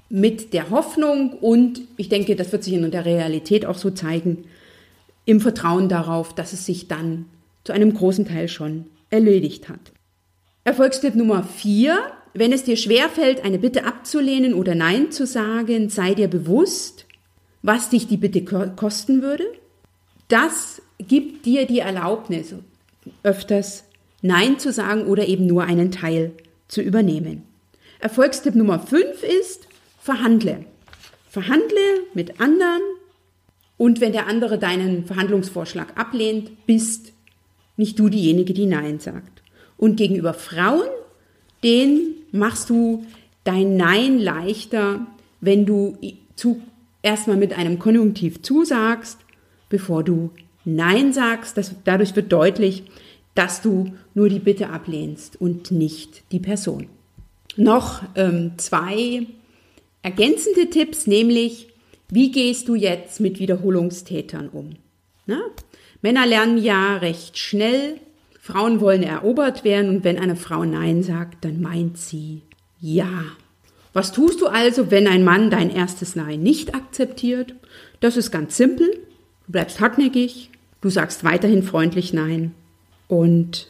mit 0.09 0.53
der 0.53 0.71
Hoffnung 0.71 1.33
und 1.33 1.81
ich 1.97 2.09
denke, 2.09 2.37
das 2.37 2.53
wird 2.53 2.63
sich 2.63 2.75
in 2.75 2.89
der 2.91 3.05
Realität 3.05 3.67
auch 3.67 3.79
so 3.79 3.91
zeigen, 3.91 4.45
im 5.25 5.41
Vertrauen 5.41 5.89
darauf, 5.89 6.35
dass 6.35 6.53
es 6.53 6.65
sich 6.65 6.87
dann 6.87 7.25
zu 7.65 7.73
einem 7.73 7.93
großen 7.93 8.27
Teil 8.27 8.49
schon 8.49 8.87
erledigt 9.11 9.69
hat. 9.69 9.81
Erfolgstipp 10.67 11.15
Nummer 11.15 11.45
vier: 11.45 12.11
Wenn 12.35 12.53
es 12.53 12.65
dir 12.65 12.77
schwerfällt, 12.77 13.45
eine 13.45 13.61
Bitte 13.61 13.85
abzulehnen 13.85 14.53
oder 14.53 14.75
Nein 14.75 15.13
zu 15.13 15.25
sagen, 15.25 15.91
sei 15.91 16.15
dir 16.15 16.27
bewusst, 16.27 17.07
was 17.63 17.89
dich 17.89 18.09
die 18.09 18.17
Bitte 18.17 18.45
kosten 18.75 19.23
würde. 19.23 19.45
Das 20.27 20.83
gibt 20.99 21.47
dir 21.47 21.67
die 21.67 21.79
Erlaubnis, 21.79 22.53
öfters 23.23 23.85
Nein 24.23 24.59
zu 24.59 24.73
sagen 24.73 25.07
oder 25.07 25.29
eben 25.29 25.47
nur 25.47 25.63
einen 25.63 25.93
Teil 25.93 26.33
zu 26.67 26.83
übernehmen. 26.83 27.45
Erfolgstipp 28.01 28.57
Nummer 28.57 28.81
5 28.81 29.23
ist, 29.23 29.69
verhandle. 30.01 30.65
Verhandle 31.31 31.79
mit 32.13 32.41
anderen 32.41 32.83
und 33.77 34.01
wenn 34.01 34.11
der 34.11 34.27
andere 34.27 34.59
deinen 34.59 35.07
Verhandlungsvorschlag 35.07 35.97
ablehnt, 35.97 36.67
bist 36.67 37.13
nicht 37.77 38.01
du 38.01 38.09
diejenige, 38.09 38.53
die 38.53 38.67
Nein 38.67 38.99
sagt. 38.99 39.45
Und 39.79 39.97
gegenüber 39.97 40.35
Frauen, 40.35 40.89
den 41.63 42.15
machst 42.33 42.71
du 42.71 43.05
dein 43.45 43.77
Nein 43.77 44.19
leichter, 44.19 45.07
wenn 45.41 45.67
du 45.67 45.99
zu, 46.35 46.63
erstmal 47.03 47.37
mit 47.37 47.57
einem 47.57 47.79
Konjunktiv 47.79 48.43
zusagst, 48.43 49.19
bevor 49.69 50.03
du 50.03 50.31
Nein 50.65 51.13
sagst. 51.13 51.57
Das, 51.57 51.75
dadurch 51.85 52.17
wird 52.17 52.33
deutlich, 52.33 52.85
dass 53.35 53.63
du 53.63 53.93
nur 54.15 54.29
die 54.29 54.39
Bitte 54.39 54.71
ablehnst 54.71 55.41
und 55.41 55.71
nicht 55.71 56.23
die 56.33 56.41
Person. 56.41 56.89
Noch 57.57 58.03
ähm, 58.15 58.53
zwei 58.57 59.27
ergänzende 60.03 60.69
Tipps, 60.71 61.07
nämlich 61.07 61.69
wie 62.09 62.31
gehst 62.31 62.69
du 62.69 62.75
jetzt 62.75 63.21
mit 63.21 63.41
Wiederholungstätern 63.41 64.49
um? 64.49 64.77
Na? 65.27 65.41
Männer 66.03 66.27
lernen 66.27 66.59
ja 66.59 66.97
recht 66.99 67.37
schnell, 67.39 67.99
Frauen 68.47 68.81
wollen 68.81 69.03
erobert 69.03 69.65
werden 69.65 69.91
und 69.91 70.05
wenn 70.05 70.21
eine 70.21 70.37
Frau 70.37 70.65
Nein 70.65 71.03
sagt, 71.03 71.45
dann 71.45 71.61
meint 71.61 71.99
sie 71.99 72.43
Ja. 72.81 73.25
Was 73.93 74.13
tust 74.13 74.41
du 74.41 74.47
also, 74.47 74.93
wenn 74.93 75.09
ein 75.09 75.25
Mann 75.25 75.51
dein 75.51 75.69
erstes 75.69 76.15
Nein 76.15 76.45
nicht 76.45 76.73
akzeptiert? 76.73 77.57
Das 77.99 78.17
ist 78.17 78.31
ganz 78.31 78.57
simpel. 78.57 78.89
Du 79.47 79.53
bleibst 79.53 79.81
hartnäckig, 79.81 80.51
du 80.81 80.91
sagst 80.91 81.25
weiterhin 81.25 81.65
freundlich 81.65 82.13
Nein 82.13 82.55
und 83.09 83.67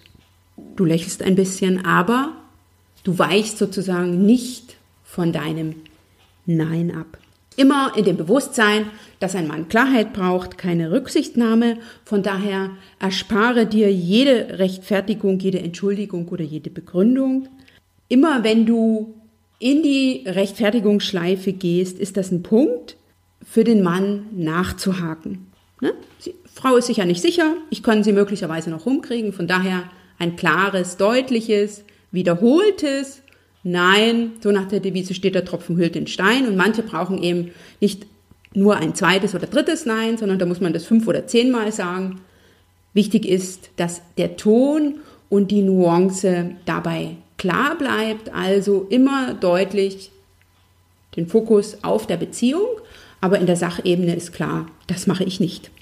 du 0.76 0.84
lächelst 0.84 1.22
ein 1.22 1.36
bisschen, 1.36 1.86
aber 1.86 2.32
du 3.02 3.18
weichst 3.18 3.56
sozusagen 3.56 4.26
nicht 4.26 4.76
von 5.04 5.32
deinem 5.32 5.76
Nein 6.44 6.94
ab. 6.94 7.16
Immer 7.56 7.92
in 7.96 8.04
dem 8.04 8.16
Bewusstsein, 8.18 8.90
dass 9.18 9.34
ein 9.34 9.46
Mann 9.46 9.68
Klarheit 9.68 10.12
braucht, 10.12 10.58
keine 10.58 10.92
Rücksichtnahme. 10.92 11.78
Von 12.04 12.22
daher 12.22 12.70
erspare 12.98 13.66
dir 13.66 13.90
jede 13.90 14.58
Rechtfertigung, 14.58 15.38
jede 15.38 15.60
Entschuldigung 15.60 16.28
oder 16.28 16.44
jede 16.44 16.68
Begründung. 16.68 17.48
Immer 18.08 18.44
wenn 18.44 18.66
du 18.66 19.14
in 19.58 19.82
die 19.82 20.24
Rechtfertigungsschleife 20.26 21.54
gehst, 21.54 21.98
ist 21.98 22.18
das 22.18 22.30
ein 22.30 22.42
Punkt 22.42 22.96
für 23.42 23.64
den 23.64 23.82
Mann 23.82 24.26
nachzuhaken. 24.32 25.46
Ne? 25.80 25.94
Frau 26.52 26.76
ist 26.76 26.86
sich 26.86 26.98
ja 26.98 27.04
nicht 27.04 27.22
sicher, 27.22 27.54
ich 27.70 27.82
kann 27.82 28.04
sie 28.04 28.12
möglicherweise 28.12 28.70
noch 28.70 28.86
rumkriegen, 28.86 29.32
von 29.32 29.46
daher 29.46 29.84
ein 30.18 30.36
klares, 30.36 30.96
deutliches, 30.96 31.84
wiederholtes 32.10 33.22
Nein, 33.68 34.34
so 34.40 34.52
nach 34.52 34.68
der 34.68 34.78
Devise 34.78 35.12
steht 35.12 35.34
der 35.34 35.44
Tropfen 35.44 35.76
hüllt 35.76 35.96
den 35.96 36.06
Stein 36.06 36.46
und 36.46 36.54
manche 36.54 36.84
brauchen 36.84 37.20
eben 37.20 37.50
nicht 37.80 38.06
nur 38.54 38.76
ein 38.76 38.94
zweites 38.94 39.34
oder 39.34 39.48
drittes 39.48 39.86
Nein, 39.86 40.18
sondern 40.18 40.38
da 40.38 40.46
muss 40.46 40.60
man 40.60 40.72
das 40.72 40.84
fünf 40.84 41.08
oder 41.08 41.26
zehnmal 41.26 41.72
sagen. 41.72 42.20
Wichtig 42.94 43.26
ist, 43.26 43.70
dass 43.74 44.02
der 44.18 44.36
Ton 44.36 45.00
und 45.28 45.50
die 45.50 45.62
Nuance 45.62 46.52
dabei 46.64 47.16
klar 47.38 47.76
bleibt, 47.76 48.32
also 48.32 48.86
immer 48.88 49.34
deutlich 49.34 50.12
den 51.16 51.26
Fokus 51.26 51.78
auf 51.82 52.06
der 52.06 52.18
Beziehung, 52.18 52.68
aber 53.20 53.40
in 53.40 53.46
der 53.46 53.56
Sachebene 53.56 54.14
ist 54.14 54.32
klar, 54.32 54.68
das 54.86 55.08
mache 55.08 55.24
ich 55.24 55.40
nicht. 55.40 55.72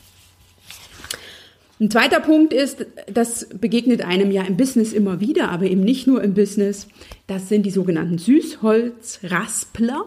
Ein 1.84 1.90
zweiter 1.90 2.20
Punkt 2.20 2.54
ist, 2.54 2.86
das 3.12 3.46
begegnet 3.60 4.00
einem 4.00 4.30
ja 4.30 4.40
im 4.44 4.56
Business 4.56 4.94
immer 4.94 5.20
wieder, 5.20 5.50
aber 5.50 5.66
eben 5.66 5.82
nicht 5.82 6.06
nur 6.06 6.22
im 6.22 6.32
Business. 6.32 6.88
Das 7.26 7.50
sind 7.50 7.66
die 7.66 7.70
sogenannten 7.70 8.16
Süßholzraspler. 8.16 10.06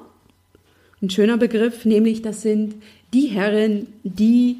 Ein 1.04 1.10
schöner 1.12 1.38
Begriff, 1.38 1.86
nämlich 1.86 2.24
das 2.24 2.42
sind 2.42 2.78
die 3.14 3.28
Herren, 3.28 3.86
die 4.02 4.56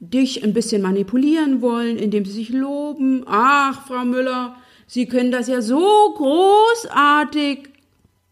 dich 0.00 0.44
ein 0.44 0.52
bisschen 0.52 0.82
manipulieren 0.82 1.62
wollen, 1.62 1.96
indem 1.96 2.26
sie 2.26 2.32
sich 2.32 2.50
loben. 2.50 3.22
Ach, 3.26 3.86
Frau 3.86 4.04
Müller, 4.04 4.54
Sie 4.86 5.06
können 5.06 5.30
das 5.30 5.48
ja 5.48 5.62
so 5.62 5.80
großartig. 6.14 7.70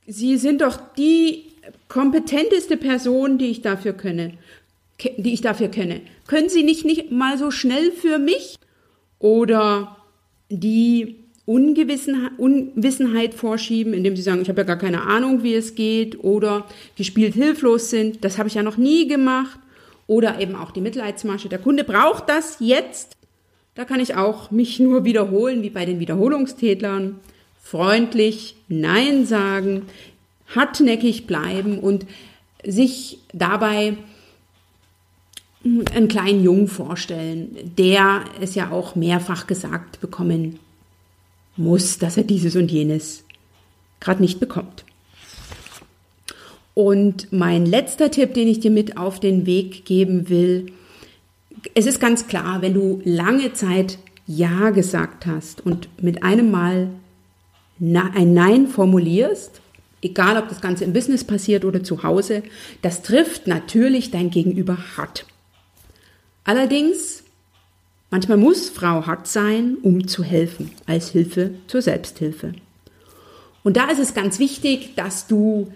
Sie 0.06 0.36
sind 0.36 0.60
doch 0.60 0.78
die 0.98 1.44
kompetenteste 1.88 2.76
Person, 2.76 3.38
die 3.38 3.46
ich 3.46 3.62
dafür 3.62 3.94
kenne 3.94 4.34
die 5.16 5.32
ich 5.32 5.40
dafür 5.40 5.68
kenne. 5.68 6.00
Können 6.26 6.48
Sie 6.48 6.62
nicht, 6.62 6.84
nicht 6.84 7.10
mal 7.10 7.38
so 7.38 7.50
schnell 7.50 7.92
für 7.92 8.18
mich? 8.18 8.56
Oder 9.18 9.96
die 10.48 11.22
Unwissenheit 11.44 13.34
vorschieben, 13.34 13.94
indem 13.94 14.14
sie 14.14 14.22
sagen, 14.22 14.42
ich 14.42 14.48
habe 14.48 14.60
ja 14.60 14.66
gar 14.66 14.78
keine 14.78 15.02
Ahnung, 15.02 15.42
wie 15.42 15.54
es 15.54 15.74
geht, 15.74 16.22
oder 16.22 16.66
gespielt 16.96 17.34
hilflos 17.34 17.90
sind, 17.90 18.24
das 18.24 18.38
habe 18.38 18.48
ich 18.48 18.54
ja 18.54 18.62
noch 18.62 18.76
nie 18.76 19.08
gemacht, 19.08 19.58
oder 20.06 20.40
eben 20.40 20.54
auch 20.54 20.70
die 20.70 20.80
Mitleidsmasche, 20.80 21.48
der 21.48 21.58
Kunde 21.58 21.84
braucht 21.84 22.28
das 22.28 22.56
jetzt. 22.60 23.16
Da 23.74 23.84
kann 23.84 24.00
ich 24.00 24.14
auch 24.14 24.50
mich 24.50 24.78
nur 24.78 25.04
wiederholen, 25.04 25.62
wie 25.62 25.70
bei 25.70 25.84
den 25.84 25.98
Wiederholungstätlern. 25.98 27.18
Freundlich 27.60 28.56
Nein 28.68 29.24
sagen, 29.24 29.82
hartnäckig 30.54 31.26
bleiben 31.26 31.78
und 31.78 32.06
sich 32.64 33.18
dabei 33.32 33.96
einen 35.64 36.08
kleinen 36.08 36.42
Jungen 36.42 36.68
vorstellen, 36.68 37.56
der 37.78 38.24
es 38.40 38.54
ja 38.54 38.70
auch 38.70 38.94
mehrfach 38.94 39.46
gesagt 39.46 40.00
bekommen 40.00 40.58
muss, 41.56 41.98
dass 41.98 42.16
er 42.16 42.24
dieses 42.24 42.56
und 42.56 42.70
jenes 42.70 43.24
gerade 44.00 44.20
nicht 44.20 44.40
bekommt. 44.40 44.84
Und 46.74 47.32
mein 47.32 47.66
letzter 47.66 48.10
Tipp, 48.10 48.34
den 48.34 48.48
ich 48.48 48.60
dir 48.60 48.70
mit 48.70 48.96
auf 48.96 49.20
den 49.20 49.46
Weg 49.46 49.84
geben 49.84 50.28
will, 50.28 50.72
es 51.74 51.86
ist 51.86 52.00
ganz 52.00 52.26
klar, 52.26 52.62
wenn 52.62 52.74
du 52.74 53.00
lange 53.04 53.52
Zeit 53.52 53.98
Ja 54.26 54.70
gesagt 54.70 55.26
hast 55.26 55.64
und 55.64 55.88
mit 56.02 56.22
einem 56.22 56.50
Mal 56.50 56.88
ein 57.78 58.34
Nein 58.34 58.68
formulierst, 58.68 59.60
egal 60.02 60.36
ob 60.36 60.48
das 60.48 60.60
Ganze 60.60 60.84
im 60.84 60.92
Business 60.92 61.24
passiert 61.24 61.64
oder 61.64 61.84
zu 61.84 62.02
Hause, 62.02 62.42
das 62.80 63.02
trifft 63.02 63.46
natürlich 63.46 64.10
dein 64.10 64.30
Gegenüber 64.30 64.78
hart. 64.96 65.26
Allerdings, 66.44 67.22
manchmal 68.10 68.38
muss 68.38 68.68
Frau 68.68 69.06
hart 69.06 69.26
sein, 69.26 69.76
um 69.82 70.08
zu 70.08 70.24
helfen, 70.24 70.70
als 70.86 71.10
Hilfe 71.10 71.54
zur 71.66 71.82
Selbsthilfe. 71.82 72.54
Und 73.62 73.76
da 73.76 73.90
ist 73.90 74.00
es 74.00 74.14
ganz 74.14 74.38
wichtig, 74.38 74.94
dass 74.96 75.26
du 75.26 75.72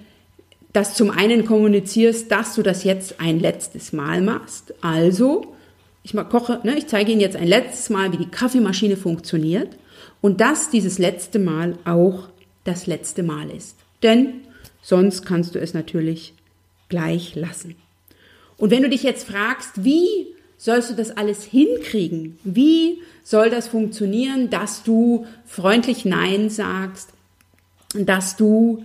das 0.73 0.95
zum 0.95 1.11
einen 1.11 1.47
kommunizierst, 1.47 2.31
dass 2.31 2.55
du 2.55 2.63
das 2.63 2.85
jetzt 2.85 3.21
ein 3.21 3.41
letztes 3.41 3.93
Mal 3.93 4.21
machst. 4.21 4.75
Also, 4.83 5.55
ich 6.03 6.13
mal 6.13 6.25
koche, 6.25 6.61
ne, 6.65 6.77
ich 6.77 6.87
zeige 6.87 7.13
Ihnen 7.13 7.21
jetzt 7.21 7.37
ein 7.37 7.47
letztes 7.47 7.89
Mal, 7.89 8.13
wie 8.13 8.19
die 8.19 8.29
Kaffeemaschine 8.29 8.97
funktioniert 8.97 9.77
und 10.21 10.41
dass 10.41 10.69
dieses 10.69 10.99
letzte 10.99 11.39
Mal 11.39 11.79
auch 11.85 12.29
das 12.65 12.87
letzte 12.87 13.23
Mal 13.23 13.51
ist. 13.51 13.77
Denn 14.03 14.43
sonst 14.83 15.25
kannst 15.25 15.55
du 15.55 15.61
es 15.61 15.73
natürlich 15.73 16.35
gleich 16.89 17.35
lassen. 17.35 17.77
Und 18.59 18.71
wenn 18.71 18.83
du 18.83 18.89
dich 18.89 19.03
jetzt 19.03 19.27
fragst, 19.27 19.85
wie 19.85 20.36
sollst 20.57 20.91
du 20.91 20.95
das 20.95 21.17
alles 21.17 21.45
hinkriegen? 21.45 22.39
Wie 22.45 22.99
soll 23.23 23.51
das 23.51 23.69
funktionieren, 23.69 24.51
dass 24.51 24.83
du 24.83 25.27
freundlich 25.45 26.05
Nein 26.05 26.51
sagst, 26.51 27.11
dass 27.95 28.37
du 28.37 28.85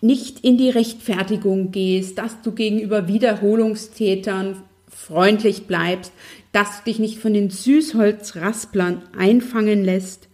nicht 0.00 0.44
in 0.44 0.56
die 0.56 0.70
Rechtfertigung 0.70 1.70
gehst, 1.70 2.18
dass 2.18 2.40
du 2.42 2.52
gegenüber 2.52 3.08
Wiederholungstätern 3.08 4.62
freundlich 4.88 5.66
bleibst, 5.66 6.12
dass 6.52 6.78
du 6.78 6.90
dich 6.90 6.98
nicht 6.98 7.18
von 7.18 7.34
den 7.34 7.50
Süßholzrasplern 7.50 9.02
einfangen 9.16 9.84
lässt. 9.84 10.28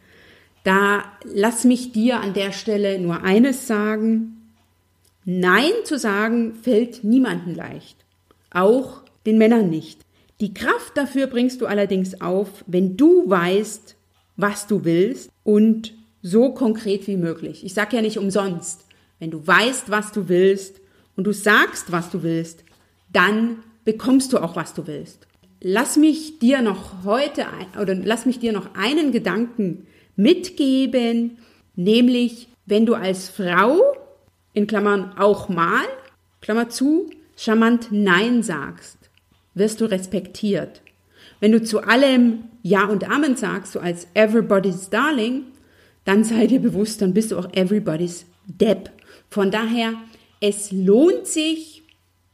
Da 0.62 1.05
lass 1.25 1.64
mich 1.64 1.92
dir 1.92 2.20
an 2.20 2.33
der 2.33 2.53
Stelle 2.53 2.99
nur 2.99 3.23
eines 3.23 3.66
sagen. 3.66 4.53
Nein 5.25 5.73
zu 5.85 5.99
sagen 5.99 6.55
fällt 6.55 7.05
niemandem 7.05 7.55
leicht. 7.55 7.97
Auch 8.51 9.03
den 9.27 9.38
Männern 9.38 9.68
nicht. 9.68 10.01
Die 10.40 10.53
Kraft 10.53 10.97
dafür 10.97 11.27
bringst 11.27 11.61
du 11.61 11.66
allerdings 11.66 12.20
auf, 12.20 12.64
wenn 12.66 12.97
du 12.97 13.29
weißt, 13.29 13.97
was 14.37 14.66
du 14.66 14.85
willst 14.85 15.31
und 15.44 15.94
so 16.23 16.53
konkret 16.53 17.07
wie 17.07 17.16
möglich. 17.16 17.64
Ich 17.64 17.75
sage 17.75 17.97
ja 17.97 18.03
nicht 18.03 18.18
umsonst, 18.18 18.87
wenn 19.18 19.31
du 19.31 19.47
weißt, 19.47 19.90
was 19.90 20.11
du 20.11 20.29
willst 20.29 20.81
und 21.16 21.25
du 21.25 21.33
sagst, 21.33 21.92
was 21.92 22.11
du 22.11 22.23
willst, 22.23 22.64
dann 23.12 23.59
bekommst 23.85 24.33
du 24.33 24.38
auch, 24.38 24.57
was 24.57 24.75
du 24.75 24.87
willst. 24.87 25.27
Lass 25.61 25.97
mich 25.97 26.40
dir 26.40 26.62
noch 26.62 27.05
heute 27.05 27.47
oder 27.81 27.94
lass 27.94 28.27
mich 28.27 28.38
dir 28.38 28.53
noch 28.53 28.75
einen 28.75 29.12
Gedanken 29.12 29.87
mitgeben, 30.16 31.38
nämlich 31.77 32.49
wenn 32.66 32.87
du 32.87 32.94
als 32.94 33.29
Frau 33.29 33.81
in 34.53 34.66
Klammern 34.66 35.12
auch 35.16 35.49
mal, 35.49 35.85
Klammer 36.40 36.68
zu, 36.68 37.11
charmant 37.37 37.88
Nein 37.90 38.42
sagst, 38.42 39.04
wirst 39.55 39.81
du 39.81 39.85
respektiert. 39.87 40.83
Wenn 41.40 41.53
du 41.53 41.62
zu 41.62 41.81
allem 41.81 42.45
Ja 42.62 42.87
und 42.87 43.11
Amen 43.11 43.37
sagst, 43.37 43.73
so 43.73 43.81
als 43.81 44.07
Everybody's 44.14 44.90
Darling, 44.90 45.45
dann 46.05 46.25
sei 46.25 46.47
dir 46.47 46.61
bewusst, 46.61 47.03
dann 47.03 47.14
bist 47.14 47.33
du 47.33 47.38
auch 47.38 47.53
Everybody's 47.55 48.27
Depp. 48.47 48.90
Von 49.31 49.51
daher, 49.51 49.95
es 50.40 50.71
lohnt 50.71 51.27
sich 51.27 51.83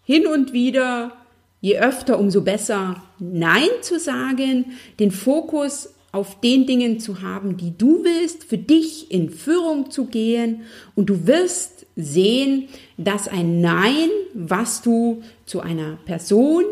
hin 0.02 0.26
und 0.26 0.52
wieder, 0.52 1.12
je 1.61 1.78
öfter, 1.78 2.18
umso 2.18 2.40
besser, 2.42 3.02
Nein 3.18 3.68
zu 3.83 3.98
sagen, 3.98 4.66
den 4.98 5.11
Fokus 5.11 5.94
auf 6.12 6.40
den 6.40 6.66
Dingen 6.66 6.98
zu 6.98 7.22
haben, 7.22 7.56
die 7.56 7.76
du 7.76 8.02
willst, 8.02 8.44
für 8.44 8.59
dich 8.59 9.12
in 9.12 9.30
Führung 9.30 9.90
zu 9.90 10.06
gehen 10.06 10.62
und 10.96 11.06
du 11.06 11.26
wirst 11.26 11.87
sehen, 11.94 12.68
dass 12.96 13.28
ein 13.28 13.61
Nein, 13.61 14.09
was 14.35 14.83
du 14.83 15.22
zu 15.46 15.61
einer 15.61 15.98
Person 16.04 16.64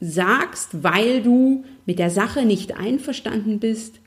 sagst, 0.00 0.82
weil 0.82 1.22
du 1.22 1.64
mit 1.86 1.98
der 1.98 2.10
Sache 2.10 2.44
nicht 2.44 2.76
einverstanden 2.76 3.58
bist, 3.58 4.00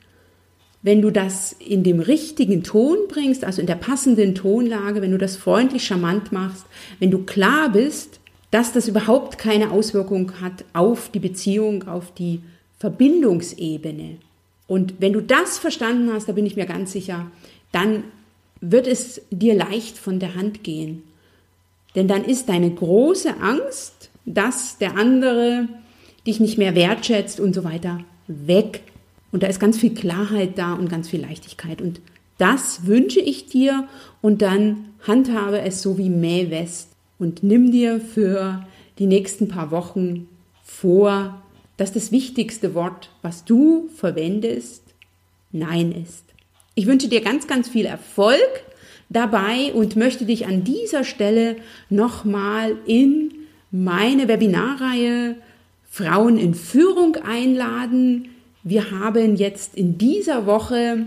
wenn 0.82 1.00
du 1.00 1.10
das 1.10 1.52
in 1.52 1.84
dem 1.84 2.00
richtigen 2.00 2.64
Ton 2.64 2.96
bringst, 3.08 3.44
also 3.44 3.60
in 3.60 3.66
der 3.66 3.76
passenden 3.76 4.34
Tonlage, 4.34 5.00
wenn 5.00 5.12
du 5.12 5.18
das 5.18 5.36
freundlich 5.36 5.86
charmant 5.86 6.32
machst, 6.32 6.66
wenn 6.98 7.10
du 7.10 7.18
klar 7.24 7.70
bist, 7.70 8.18
dass 8.50 8.72
das 8.72 8.88
überhaupt 8.88 9.38
keine 9.38 9.70
Auswirkung 9.70 10.40
hat 10.40 10.64
auf 10.72 11.08
die 11.10 11.20
Beziehung, 11.20 11.86
auf 11.88 12.12
die 12.12 12.40
Verbindungsebene. 12.78 14.18
Und 14.66 14.94
wenn 14.98 15.12
du 15.12 15.20
das 15.20 15.58
verstanden 15.58 16.12
hast, 16.12 16.28
da 16.28 16.32
bin 16.32 16.46
ich 16.46 16.56
mir 16.56 16.66
ganz 16.66 16.92
sicher, 16.92 17.30
dann 17.70 18.04
wird 18.60 18.86
es 18.86 19.22
dir 19.30 19.54
leicht 19.54 19.98
von 19.98 20.18
der 20.18 20.34
Hand 20.34 20.64
gehen. 20.64 21.02
Denn 21.94 22.08
dann 22.08 22.24
ist 22.24 22.48
deine 22.48 22.70
große 22.70 23.40
Angst, 23.40 24.10
dass 24.24 24.78
der 24.78 24.96
andere 24.96 25.68
dich 26.26 26.40
nicht 26.40 26.58
mehr 26.58 26.74
wertschätzt 26.74 27.40
und 27.40 27.54
so 27.54 27.64
weiter, 27.64 28.00
weg. 28.26 28.82
Und 29.30 29.42
da 29.42 29.46
ist 29.46 29.60
ganz 29.60 29.78
viel 29.78 29.94
Klarheit 29.94 30.58
da 30.58 30.74
und 30.74 30.88
ganz 30.88 31.08
viel 31.08 31.20
Leichtigkeit. 31.20 31.80
Und 31.80 32.00
das 32.38 32.86
wünsche 32.86 33.20
ich 33.20 33.46
dir 33.46 33.88
und 34.20 34.42
dann 34.42 34.88
handhabe 35.06 35.60
es 35.60 35.82
so 35.82 35.98
wie 35.98 36.10
May 36.10 36.50
West 36.50 36.88
und 37.18 37.42
nimm 37.42 37.70
dir 37.70 38.00
für 38.00 38.66
die 38.98 39.06
nächsten 39.06 39.48
paar 39.48 39.70
Wochen 39.70 40.28
vor, 40.62 41.42
dass 41.76 41.92
das 41.92 42.12
wichtigste 42.12 42.74
Wort, 42.74 43.10
was 43.22 43.44
du 43.44 43.88
verwendest, 43.96 44.82
Nein 45.52 45.92
ist. 45.92 46.24
Ich 46.74 46.86
wünsche 46.86 47.08
dir 47.08 47.20
ganz, 47.20 47.46
ganz 47.46 47.68
viel 47.68 47.84
Erfolg 47.84 48.64
dabei 49.10 49.72
und 49.74 49.96
möchte 49.96 50.24
dich 50.24 50.46
an 50.46 50.64
dieser 50.64 51.04
Stelle 51.04 51.56
nochmal 51.90 52.76
in 52.86 53.32
meine 53.70 54.28
Webinarreihe 54.28 55.36
Frauen 55.94 56.38
in 56.38 56.54
Führung 56.54 57.16
einladen. 57.16 58.30
Wir 58.62 58.92
haben 58.92 59.36
jetzt 59.36 59.74
in 59.74 59.98
dieser 59.98 60.46
Woche 60.46 61.04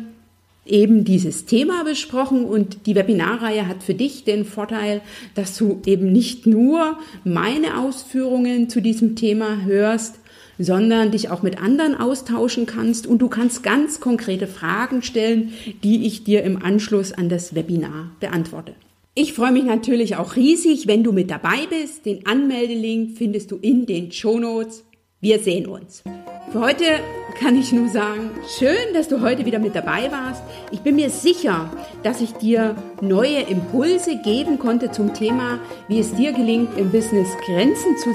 eben 0.63 1.03
dieses 1.03 1.45
Thema 1.45 1.83
besprochen 1.83 2.45
und 2.45 2.85
die 2.85 2.93
Webinarreihe 2.93 3.67
hat 3.67 3.81
für 3.81 3.95
dich 3.95 4.25
den 4.25 4.45
Vorteil, 4.45 5.01
dass 5.33 5.57
du 5.57 5.81
eben 5.87 6.11
nicht 6.11 6.45
nur 6.45 6.99
meine 7.23 7.79
Ausführungen 7.79 8.69
zu 8.69 8.79
diesem 8.79 9.15
Thema 9.15 9.63
hörst, 9.63 10.19
sondern 10.59 11.09
dich 11.09 11.31
auch 11.31 11.41
mit 11.41 11.59
anderen 11.59 11.95
austauschen 11.95 12.67
kannst 12.67 13.07
und 13.07 13.23
du 13.23 13.27
kannst 13.27 13.63
ganz 13.63 13.99
konkrete 13.99 14.45
Fragen 14.45 15.01
stellen, 15.01 15.53
die 15.83 16.05
ich 16.05 16.25
dir 16.25 16.43
im 16.43 16.63
Anschluss 16.63 17.11
an 17.11 17.27
das 17.27 17.55
Webinar 17.55 18.11
beantworte. 18.19 18.75
Ich 19.17 19.31
freue 19.31 19.53
mich 19.53 19.63
natürlich 19.63 20.17
auch 20.17 20.35
riesig, 20.35 20.87
wenn 20.87 21.01
du 21.01 21.13
mit 21.13 21.31
dabei 21.31 21.67
bist. 21.69 22.05
Den 22.05 22.27
Anmeldelink 22.27 23.17
findest 23.17 23.49
du 23.49 23.55
in 23.55 23.85
den 23.85 24.11
Show 24.11 24.39
Notes. 24.39 24.83
Wir 25.21 25.39
sehen 25.39 25.67
uns. 25.67 26.03
Für 26.51 26.59
heute 26.59 26.83
kann 27.39 27.57
ich 27.57 27.71
nur 27.71 27.87
sagen, 27.87 28.31
schön, 28.59 28.93
dass 28.93 29.07
du 29.07 29.21
heute 29.21 29.45
wieder 29.45 29.59
mit 29.59 29.73
dabei 29.73 30.11
warst. 30.11 30.43
Ich 30.71 30.81
bin 30.81 30.97
mir 30.97 31.09
sicher, 31.09 31.71
dass 32.03 32.19
ich 32.19 32.33
dir 32.33 32.75
neue 32.99 33.39
Impulse 33.43 34.17
geben 34.17 34.59
konnte 34.59 34.91
zum 34.91 35.13
Thema, 35.13 35.59
wie 35.87 35.99
es 35.99 36.13
dir 36.13 36.33
gelingt, 36.33 36.77
im 36.77 36.91
Business 36.91 37.29
Grenzen 37.45 37.95
zu 37.97 38.09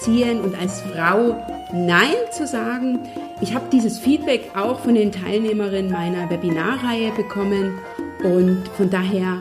ziehen 0.00 0.38
und 0.42 0.54
als 0.54 0.82
Frau 0.82 1.34
Nein 1.72 2.12
zu 2.30 2.46
sagen. 2.46 2.98
Ich 3.40 3.54
habe 3.54 3.64
dieses 3.72 3.98
Feedback 3.98 4.50
auch 4.54 4.80
von 4.80 4.96
den 4.96 5.12
Teilnehmerinnen 5.12 5.90
meiner 5.90 6.28
Webinarreihe 6.28 7.10
bekommen 7.12 7.78
und 8.22 8.68
von 8.76 8.90
daher 8.90 9.40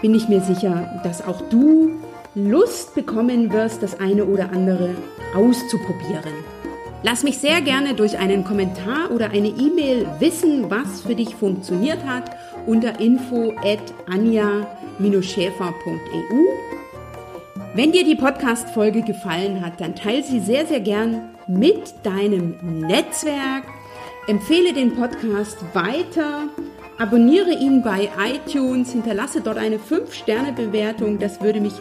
bin 0.00 0.14
ich 0.14 0.28
mir 0.28 0.40
sicher, 0.40 1.00
dass 1.02 1.26
auch 1.26 1.40
du 1.50 1.90
Lust 2.34 2.94
bekommen 2.94 3.52
wirst, 3.52 3.82
das 3.82 3.98
eine 3.98 4.24
oder 4.24 4.52
andere 4.52 4.94
auszuprobieren. 5.34 6.32
Lass 7.02 7.22
mich 7.22 7.38
sehr 7.38 7.60
gerne 7.60 7.94
durch 7.94 8.18
einen 8.18 8.44
Kommentar 8.44 9.10
oder 9.12 9.30
eine 9.30 9.48
E-Mail 9.48 10.06
wissen, 10.18 10.70
was 10.70 11.02
für 11.02 11.14
dich 11.14 11.36
funktioniert 11.36 12.04
hat 12.04 12.30
unter 12.66 12.98
info 13.00 13.54
at 13.62 13.78
anja-schäfer.eu. 14.10 16.44
Wenn 17.74 17.92
dir 17.92 18.04
die 18.04 18.16
Podcast-Folge 18.16 19.02
gefallen 19.02 19.64
hat, 19.64 19.80
dann 19.80 19.94
teile 19.94 20.24
sie 20.24 20.40
sehr, 20.40 20.66
sehr 20.66 20.80
gern 20.80 21.30
mit 21.46 21.94
deinem 22.02 22.56
Netzwerk. 22.62 23.62
Empfehle 24.26 24.72
den 24.72 24.96
Podcast 24.96 25.58
weiter. 25.74 26.48
Abonniere 26.98 27.52
ihn 27.52 27.82
bei 27.82 28.08
iTunes. 28.18 28.90
Hinterlasse 28.90 29.40
dort 29.40 29.56
eine 29.56 29.76
5-Sterne-Bewertung. 29.76 31.20
Das 31.20 31.40
würde 31.40 31.60
mich 31.60 31.74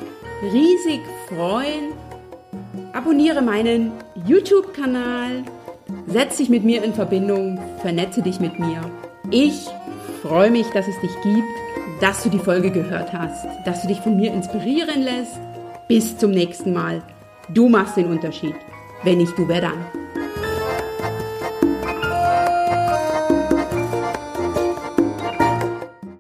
riesig 0.54 1.02
freuen. 1.28 1.94
Abonniere 2.94 3.42
meinen 3.42 3.92
YouTube-Kanal. 4.28 5.44
Setz 6.06 6.38
dich 6.38 6.50
mit 6.50 6.64
mir 6.64 6.84
in 6.84 6.94
Verbindung. 6.94 7.60
Vernetze 7.82 8.22
dich 8.22 8.40
mit 8.40 8.60
mir. 8.60 8.80
Ich 9.32 9.68
freue 10.22 10.52
mich, 10.52 10.68
dass 10.68 10.88
es 10.88 11.00
dich 11.02 11.14
gibt, 11.24 11.48
dass 12.00 12.22
du 12.22 12.30
die 12.30 12.38
Folge 12.38 12.70
gehört 12.70 13.12
hast, 13.12 13.48
dass 13.66 13.82
du 13.82 13.88
dich 13.88 14.00
von 14.02 14.18
mir 14.18 14.32
inspirieren 14.32 15.02
lässt. 15.02 15.40
Bis 15.88 16.16
zum 16.18 16.30
nächsten 16.30 16.74
Mal. 16.74 17.02
Du 17.50 17.70
machst 17.70 17.98
den 17.98 18.08
Unterschied. 18.08 18.56
Wenn 19.04 19.18
nicht 19.18 19.36
du, 19.38 19.48
wer 19.48 19.62
dann? 19.62 19.86